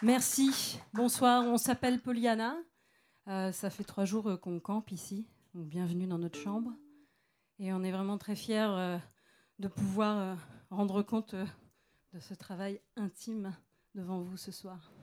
Merci. 0.05 0.79
Bonsoir. 0.93 1.47
On 1.47 1.57
s'appelle 1.57 1.99
Poliana. 1.99 2.59
Euh, 3.27 3.53
ça 3.53 3.71
fait 3.71 3.85
trois 3.85 4.05
jours 4.05 4.29
euh, 4.29 4.37
qu'on 4.37 4.61
campe 4.61 4.93
ici. 4.93 5.27
bienvenue 5.55 6.07
dans 6.07 6.19
notre 6.19 6.39
chambre. 6.39 6.75
Et 7.59 7.73
on 7.73 7.83
est 7.83 7.91
vraiment 7.91 8.19
très 8.19 8.37
fiers 8.37 8.69
euh, 8.69 8.99
de 9.61 9.69
pouvoir 9.69 10.37
rendre 10.69 11.01
compte 11.01 11.35
de 11.35 12.21
ce 12.21 12.35
travail 12.35 12.83
intime 12.97 13.57
devant 13.95 14.21
vous 14.21 14.37
ce 14.37 14.53
soir. 14.53 14.94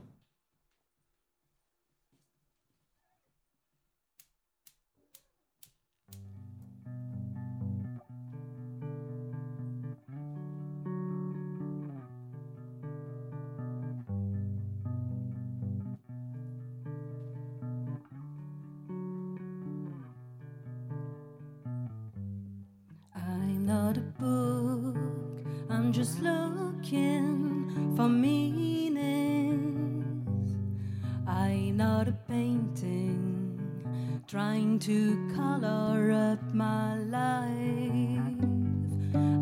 wonder 35.71 36.12
at 36.12 36.53
my 36.53 36.97
life. 36.97 38.36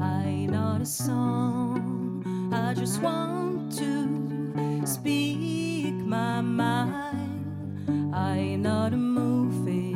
I 0.01 0.47
not 0.49 0.81
a 0.81 0.85
song, 0.85 2.23
I 2.53 2.73
just 2.73 3.01
want 3.01 3.71
to 3.77 4.85
speak 4.85 5.93
my 5.93 6.41
mind. 6.41 8.13
I 8.13 8.55
not 8.55 8.93
a 8.93 8.97
movie, 8.97 9.95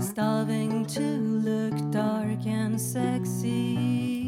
starving 0.00 0.86
to 0.86 1.00
look 1.00 1.90
dark 1.90 2.46
and 2.46 2.80
sexy. 2.80 4.26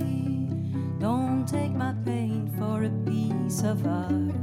Don't 0.99 1.47
take 1.47 1.73
my 1.73 1.95
pain 2.05 2.51
for 2.59 2.85
a 2.85 2.91
piece 3.11 3.63
of 3.63 3.87
art. 3.87 4.40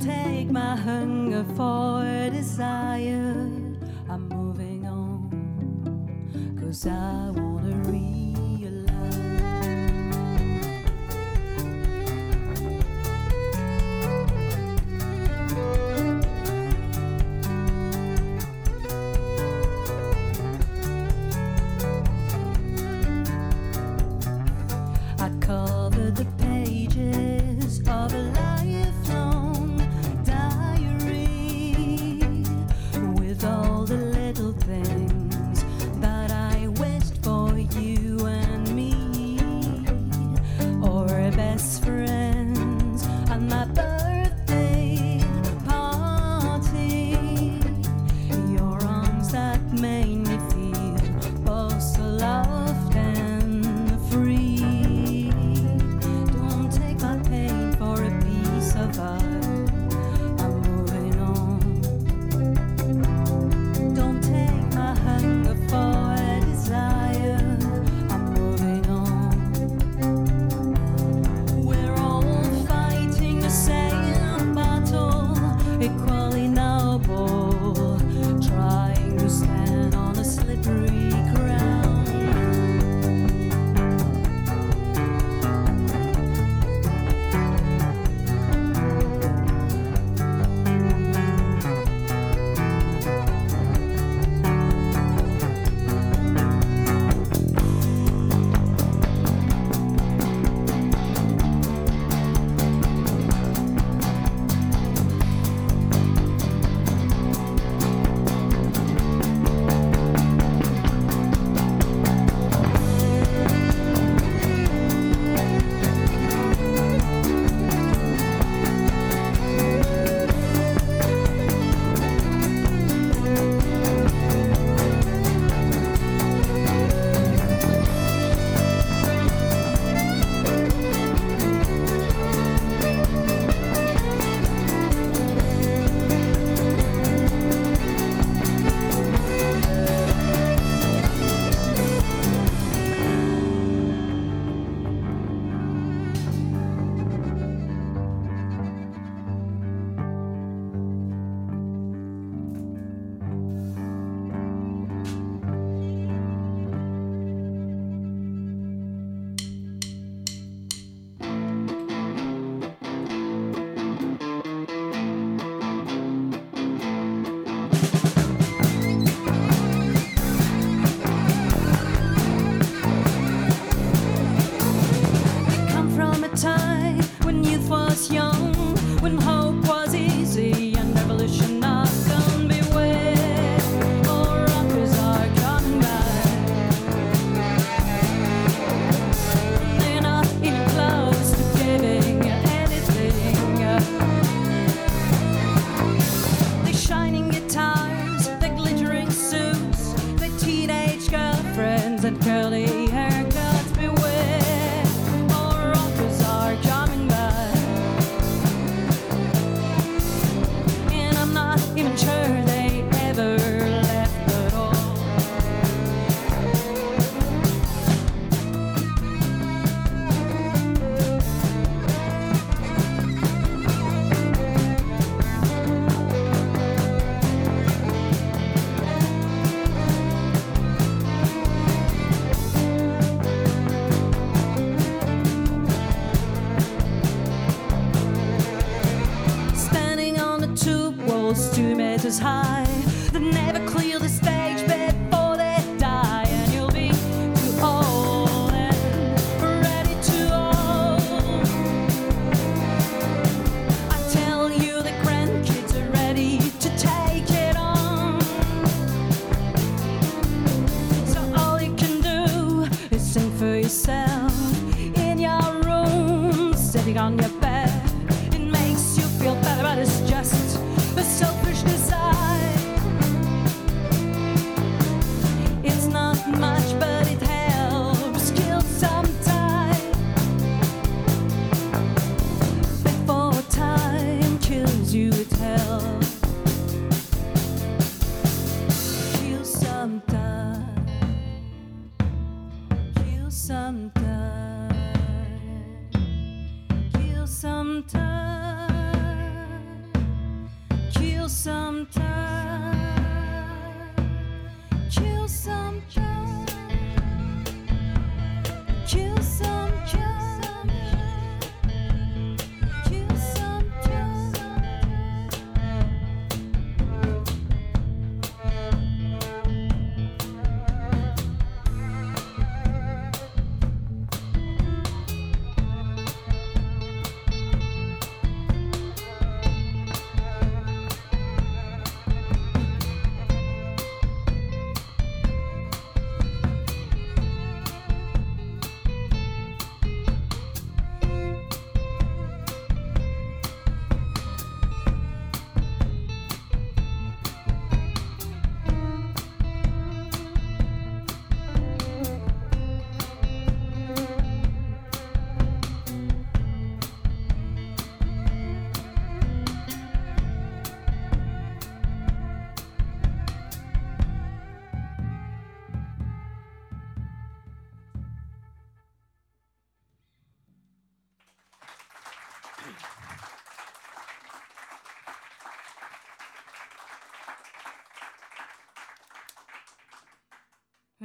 take 0.00 0.50
my 0.50 0.74
hunger 0.76 1.44
for 1.54 2.30
desire. 2.30 3.36
I'm 4.08 4.28
moving 4.28 4.86
on, 4.86 6.56
cause 6.58 6.86
I 6.86 7.30
wanna 7.30 7.76
read. 7.90 8.09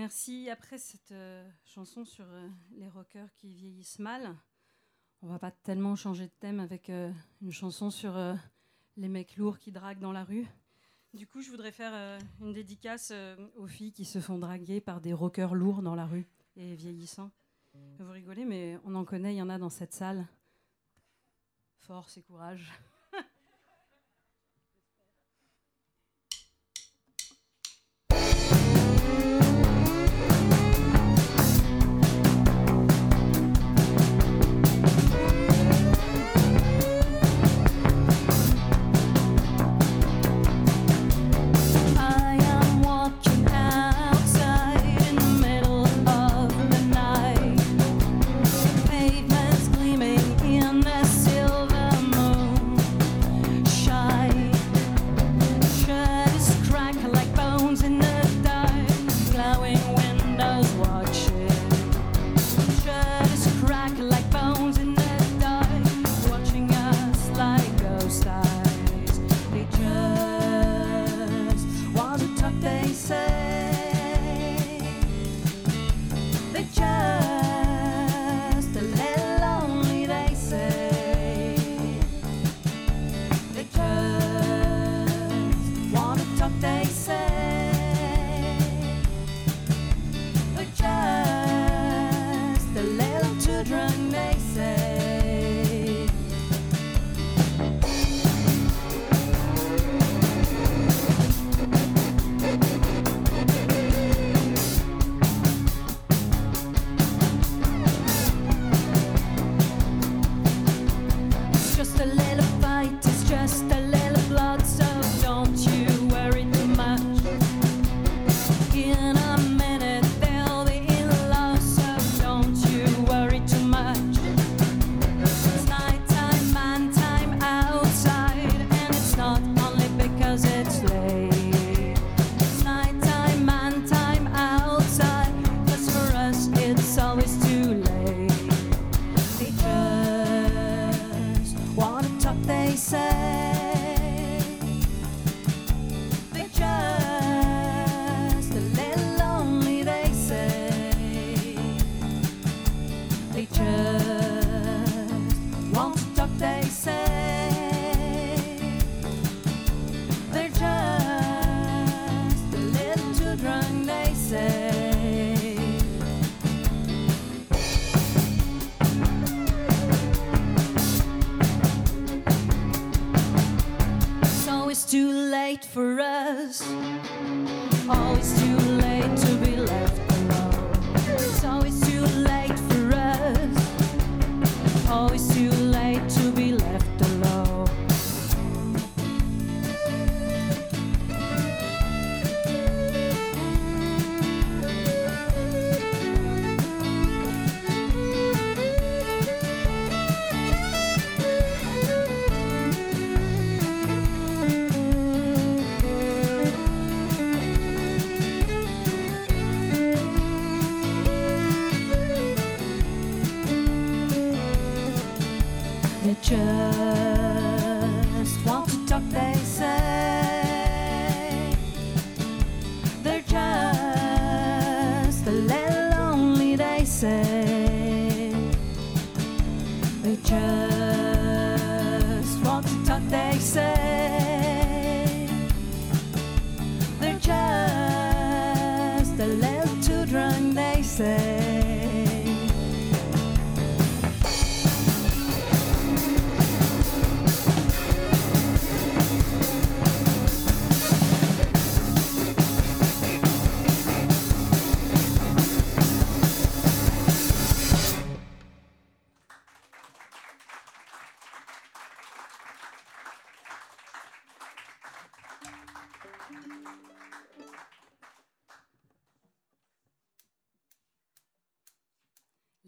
merci. 0.05 0.51
Après 0.51 0.77
cette 0.77 1.13
euh, 1.13 1.49
chanson 1.63 2.05
sur 2.05 2.25
euh, 2.29 2.47
les 2.75 2.87
rockers 2.87 3.33
qui 3.33 3.55
vieillissent 3.55 3.97
mal, 3.97 4.35
on 5.23 5.27
va 5.27 5.39
pas 5.39 5.49
tellement 5.49 5.95
changer 5.95 6.27
de 6.27 6.33
thème 6.39 6.59
avec 6.59 6.91
euh, 6.91 7.11
une 7.41 7.51
chanson 7.51 7.89
sur 7.89 8.15
les 8.97 9.07
mecs 9.07 9.35
lourds 9.35 9.57
qui 9.57 9.71
draguent 9.71 9.99
dans 9.99 10.11
la 10.11 10.23
rue. 10.23 10.45
Du 11.15 11.25
coup, 11.25 11.41
je 11.41 11.49
voudrais 11.49 11.71
faire 11.71 12.19
une 12.39 12.53
dédicace 12.53 13.11
aux 13.55 13.65
filles 13.65 13.93
qui 13.93 14.05
se 14.05 14.19
font 14.19 14.37
draguer 14.37 14.79
par 14.79 15.01
des 15.01 15.11
rockers 15.11 15.55
lourds 15.55 15.81
dans 15.81 15.95
la 15.95 16.05
rue 16.05 16.27
et 16.55 16.75
vieillissants. 16.75 17.31
Vous 17.97 18.11
rigolez, 18.11 18.45
mais 18.45 18.77
on 18.83 18.93
en 18.93 19.05
connaît, 19.05 19.33
il 19.33 19.37
y 19.37 19.41
en 19.41 19.49
a 19.49 19.57
dans 19.57 19.71
cette 19.71 19.95
salle. 19.95 20.27
Force 21.79 22.17
et 22.17 22.21
courage. 22.21 22.71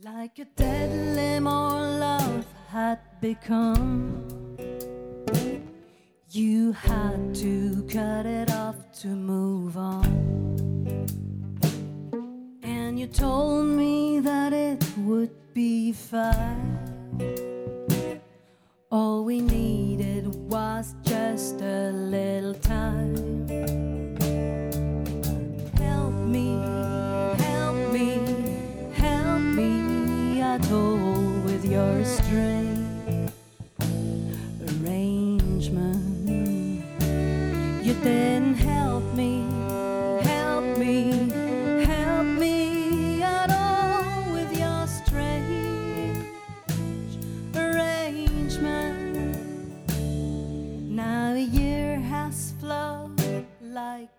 Like 0.04 0.38
a 0.38 0.46
dead 0.46 1.16
limb 1.16 1.48
or 1.48 1.82
love 1.82 2.46
had 2.70 3.00
become. 3.20 4.24
You 6.30 6.72
had 6.72 7.34
to 7.36 7.84
cut 7.90 8.26
it 8.28 8.52
off 8.52 8.76
to 9.02 9.08
move 9.08 9.76
on. 9.76 10.06
And 12.62 13.00
you 13.00 13.08
told 13.08 13.66
me 13.66 14.20
that 14.20 14.54
it 14.54 14.86
would 14.98 15.32
be 15.54 15.94
fine. 15.94 16.78
All 18.92 19.26
we 19.26 19.42
needed 19.42 20.28
was 20.50 20.94
just 21.04 21.60
a 21.62 21.92
little 21.92 22.54
time. 22.54 22.97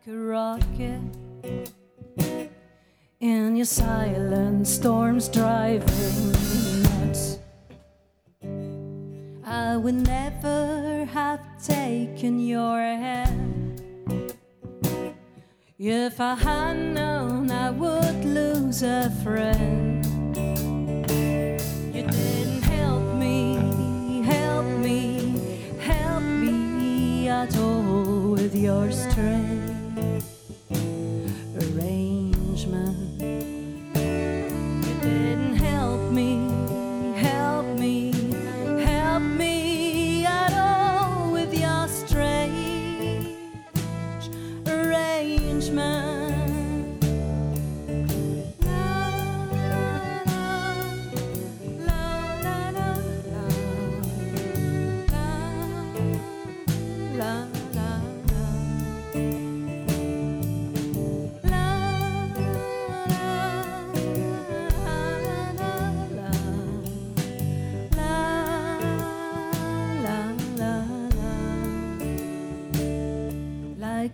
A 0.09 0.17
rocket. 0.17 1.01
In 3.21 3.57
your 3.57 3.67
silent 3.67 4.67
storms 4.67 5.29
driving 5.29 6.33
me 6.33 6.83
nuts. 6.83 7.39
I 9.45 9.77
would 9.77 10.07
never 10.07 11.05
have 11.13 11.41
taken 11.63 12.41
your 12.41 12.79
hand 12.79 13.83
if 15.79 16.21
I 16.21 16.35
had 16.37 16.77
known 16.77 17.51
I 17.51 17.71
would 17.71 18.25
lose 18.25 18.83
a 18.83 19.11
friend. 19.23 20.07
You 21.95 22.03
didn't 22.07 22.63
help 22.63 23.03
me, 23.15 24.23
help 24.23 24.67
me, 24.67 25.45
help 25.81 26.23
me 26.23 27.29
at 27.29 27.57
all 27.59 28.33
with 28.33 28.55
your 28.55 28.91
strange 28.91 29.68
Bye. 33.19 33.48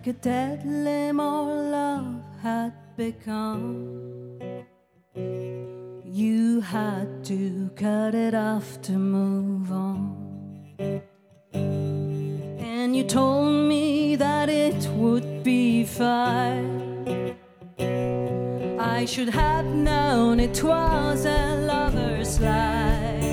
Like 0.05 0.17
a 0.17 0.19
dead 0.19 0.63
limb 0.67 1.19
or 1.19 1.45
love 1.71 2.21
had 2.43 2.73
become. 2.95 4.37
You 6.05 6.61
had 6.61 7.25
to 7.25 7.71
cut 7.75 8.13
it 8.13 8.35
off 8.35 8.79
to 8.83 8.91
move 8.91 9.71
on. 9.71 10.69
And 11.53 12.95
you 12.95 13.03
told 13.03 13.67
me 13.67 14.15
that 14.17 14.47
it 14.47 14.87
would 14.89 15.43
be 15.43 15.85
fine. 15.85 17.35
I 18.79 19.05
should 19.05 19.29
have 19.29 19.65
known 19.65 20.39
it 20.39 20.61
was 20.61 21.25
a 21.25 21.65
lover's 21.65 22.39
lie. 22.39 23.24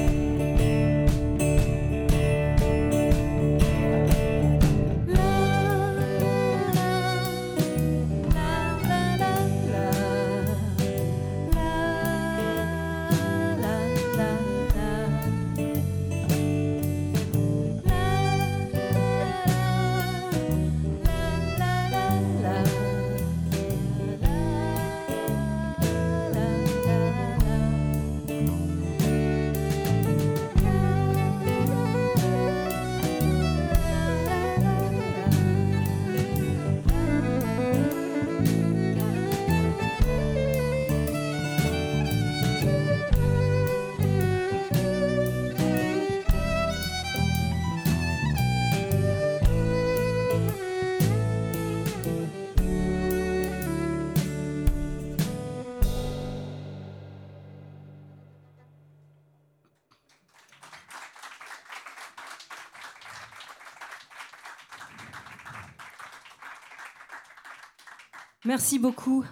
Merci 68.44 68.80
beaucoup. 68.80 69.24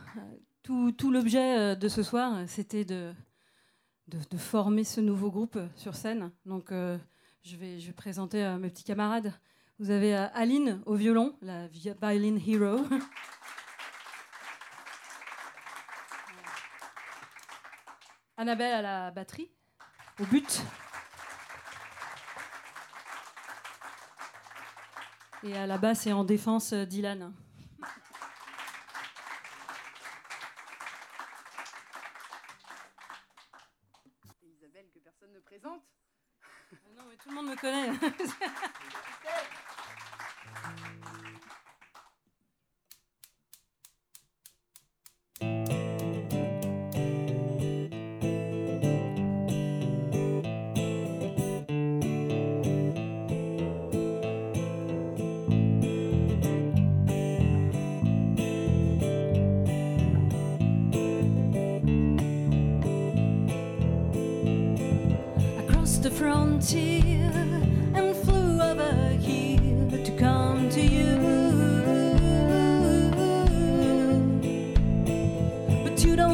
Tout, 0.62 1.10
l'objet 1.10 1.58
euh, 1.58 1.74
de 1.74 1.88
ce 1.88 2.04
soir, 2.04 2.32
euh, 2.36 2.44
c'était 2.46 2.84
de, 2.84 3.12
former 4.38 4.84
ce 4.84 5.00
nouveau 5.00 5.32
groupe 5.32 5.56
euh, 5.56 5.66
sur 5.74 5.96
scène. 5.96 6.30
Donc, 6.46 6.70
je, 6.70 7.56
vais, 7.56 7.80
présenter 7.96 8.56
mes 8.60 8.70
petits 8.70 8.84
camarades. 8.84 9.32
Vous 9.80 9.90
avez 9.90 10.14
Aline 10.14 10.80
au 10.86 10.94
violon, 10.94 11.36
la 11.42 11.66
vi- 11.66 11.92
violin 12.00 12.36
hero. 12.46 12.86
Annabelle 18.36 18.74
à 18.74 18.82
la 18.82 19.10
batterie, 19.10 19.50
au 20.20 20.24
but. 20.26 20.62
Et 25.42 25.56
à 25.56 25.66
la 25.66 25.78
basse 25.78 26.06
et 26.06 26.12
en 26.12 26.22
défense, 26.22 26.72
Dylan. 26.74 27.32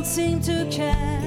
Seem 0.07 0.41
to 0.41 0.65
care 0.71 1.26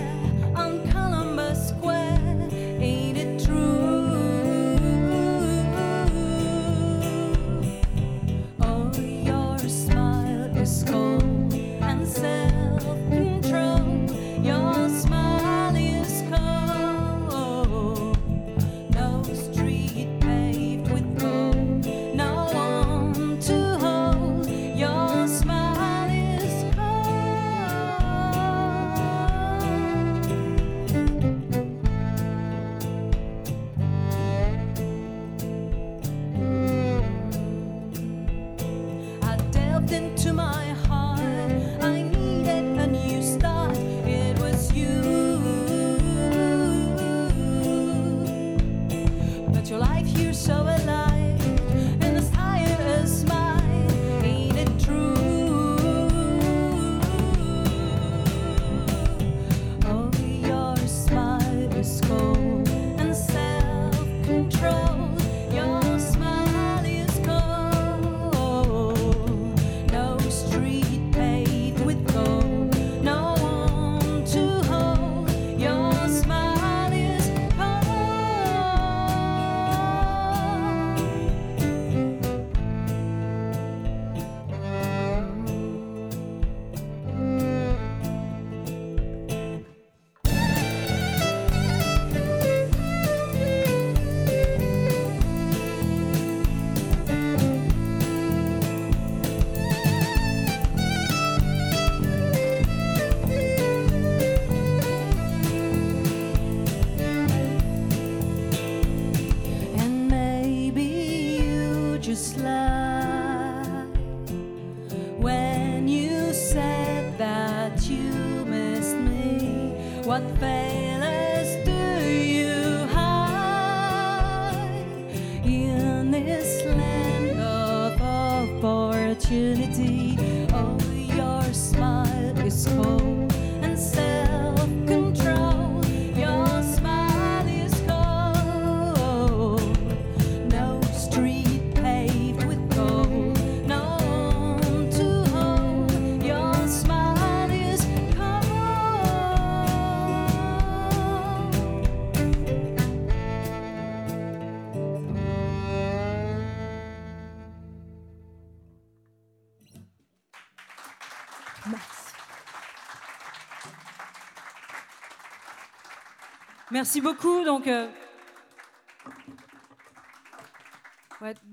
Merci 166.80 167.02
beaucoup. 167.02 167.44
Donc, 167.44 167.68
euh, 167.68 167.90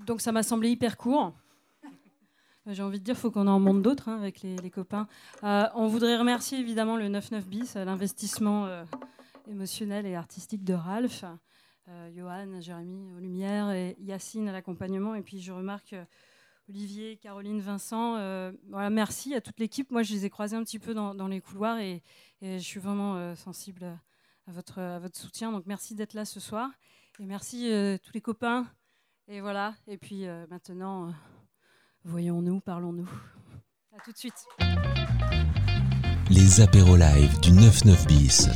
donc 0.05 0.21
ça 0.21 0.31
m'a 0.31 0.41
semblé 0.41 0.69
hyper 0.69 0.95
court. 0.95 1.33
J'ai 2.65 2.81
envie 2.81 2.99
de 2.99 3.03
dire, 3.03 3.17
faut 3.17 3.29
qu'on 3.29 3.47
en 3.47 3.59
monte 3.59 3.81
d'autres 3.81 4.07
hein, 4.07 4.15
avec 4.15 4.41
les, 4.41 4.69
copains. 4.69 5.05
Euh, 5.43 5.67
on 5.75 5.87
voudrait 5.87 6.15
remercier 6.15 6.59
évidemment 6.59 6.95
le 6.95 7.09
99 7.09 7.45
bis, 7.45 7.75
euh, 7.75 7.83
l'investissement 7.83 8.69
émotionnel 9.49 10.05
et 10.05 10.15
artistique 10.15 10.63
de 10.63 10.73
Ralph, 10.73 11.25
Johan, 12.15 12.61
Jérémy 12.61 13.11
aux 13.11 13.19
lumières 13.19 13.71
et 13.71 13.97
Yacine 13.99 14.47
à 14.47 14.53
l'accompagnement. 14.53 15.13
Et 15.13 15.23
puis 15.23 15.41
je 15.41 15.51
remarque 15.51 15.93
Olivier, 16.69 17.17
Caroline, 17.17 17.59
Vincent. 17.59 18.13
voilà, 18.69 18.89
merci 18.89 19.35
à 19.35 19.41
toute 19.41 19.59
l'équipe. 19.59 19.91
Moi, 19.91 20.03
je 20.03 20.13
les 20.13 20.23
ai 20.23 20.29
croisés 20.29 20.55
un 20.55 20.63
petit 20.63 20.79
peu 20.79 20.93
dans, 20.93 21.27
les 21.27 21.41
couloirs 21.41 21.79
et, 21.79 22.01
et 22.41 22.59
je 22.59 22.63
suis 22.63 22.79
vraiment 22.79 23.35
sensible 23.35 23.99
à 24.47 24.51
votre, 24.51 25.17
soutien. 25.17 25.51
Donc 25.51 25.63
merci 25.65 25.95
d'être 25.95 26.13
là 26.13 26.25
ce 26.25 26.39
soir 26.39 26.69
et 27.19 27.25
merci 27.25 27.71
euh, 27.71 27.97
tous 28.01 28.13
les 28.13 28.21
copains. 28.21 28.67
Et 29.27 29.41
voilà. 29.41 29.75
Et 29.87 29.97
puis 29.97 30.25
euh, 30.25 30.45
maintenant, 30.49 31.09
euh, 31.09 31.11
voyons-nous, 32.05 32.59
parlons-nous. 32.61 33.09
À 33.95 33.99
tout 34.03 34.11
de 34.11 34.17
suite. 34.17 34.45
Les 36.29 36.61
apéros 36.61 36.95
live 36.95 37.39
du 37.41 37.51
99 37.51 38.07
bis. 38.07 38.49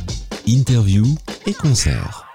Interview 0.46 1.04
et 1.46 1.54
concert. 1.54 2.31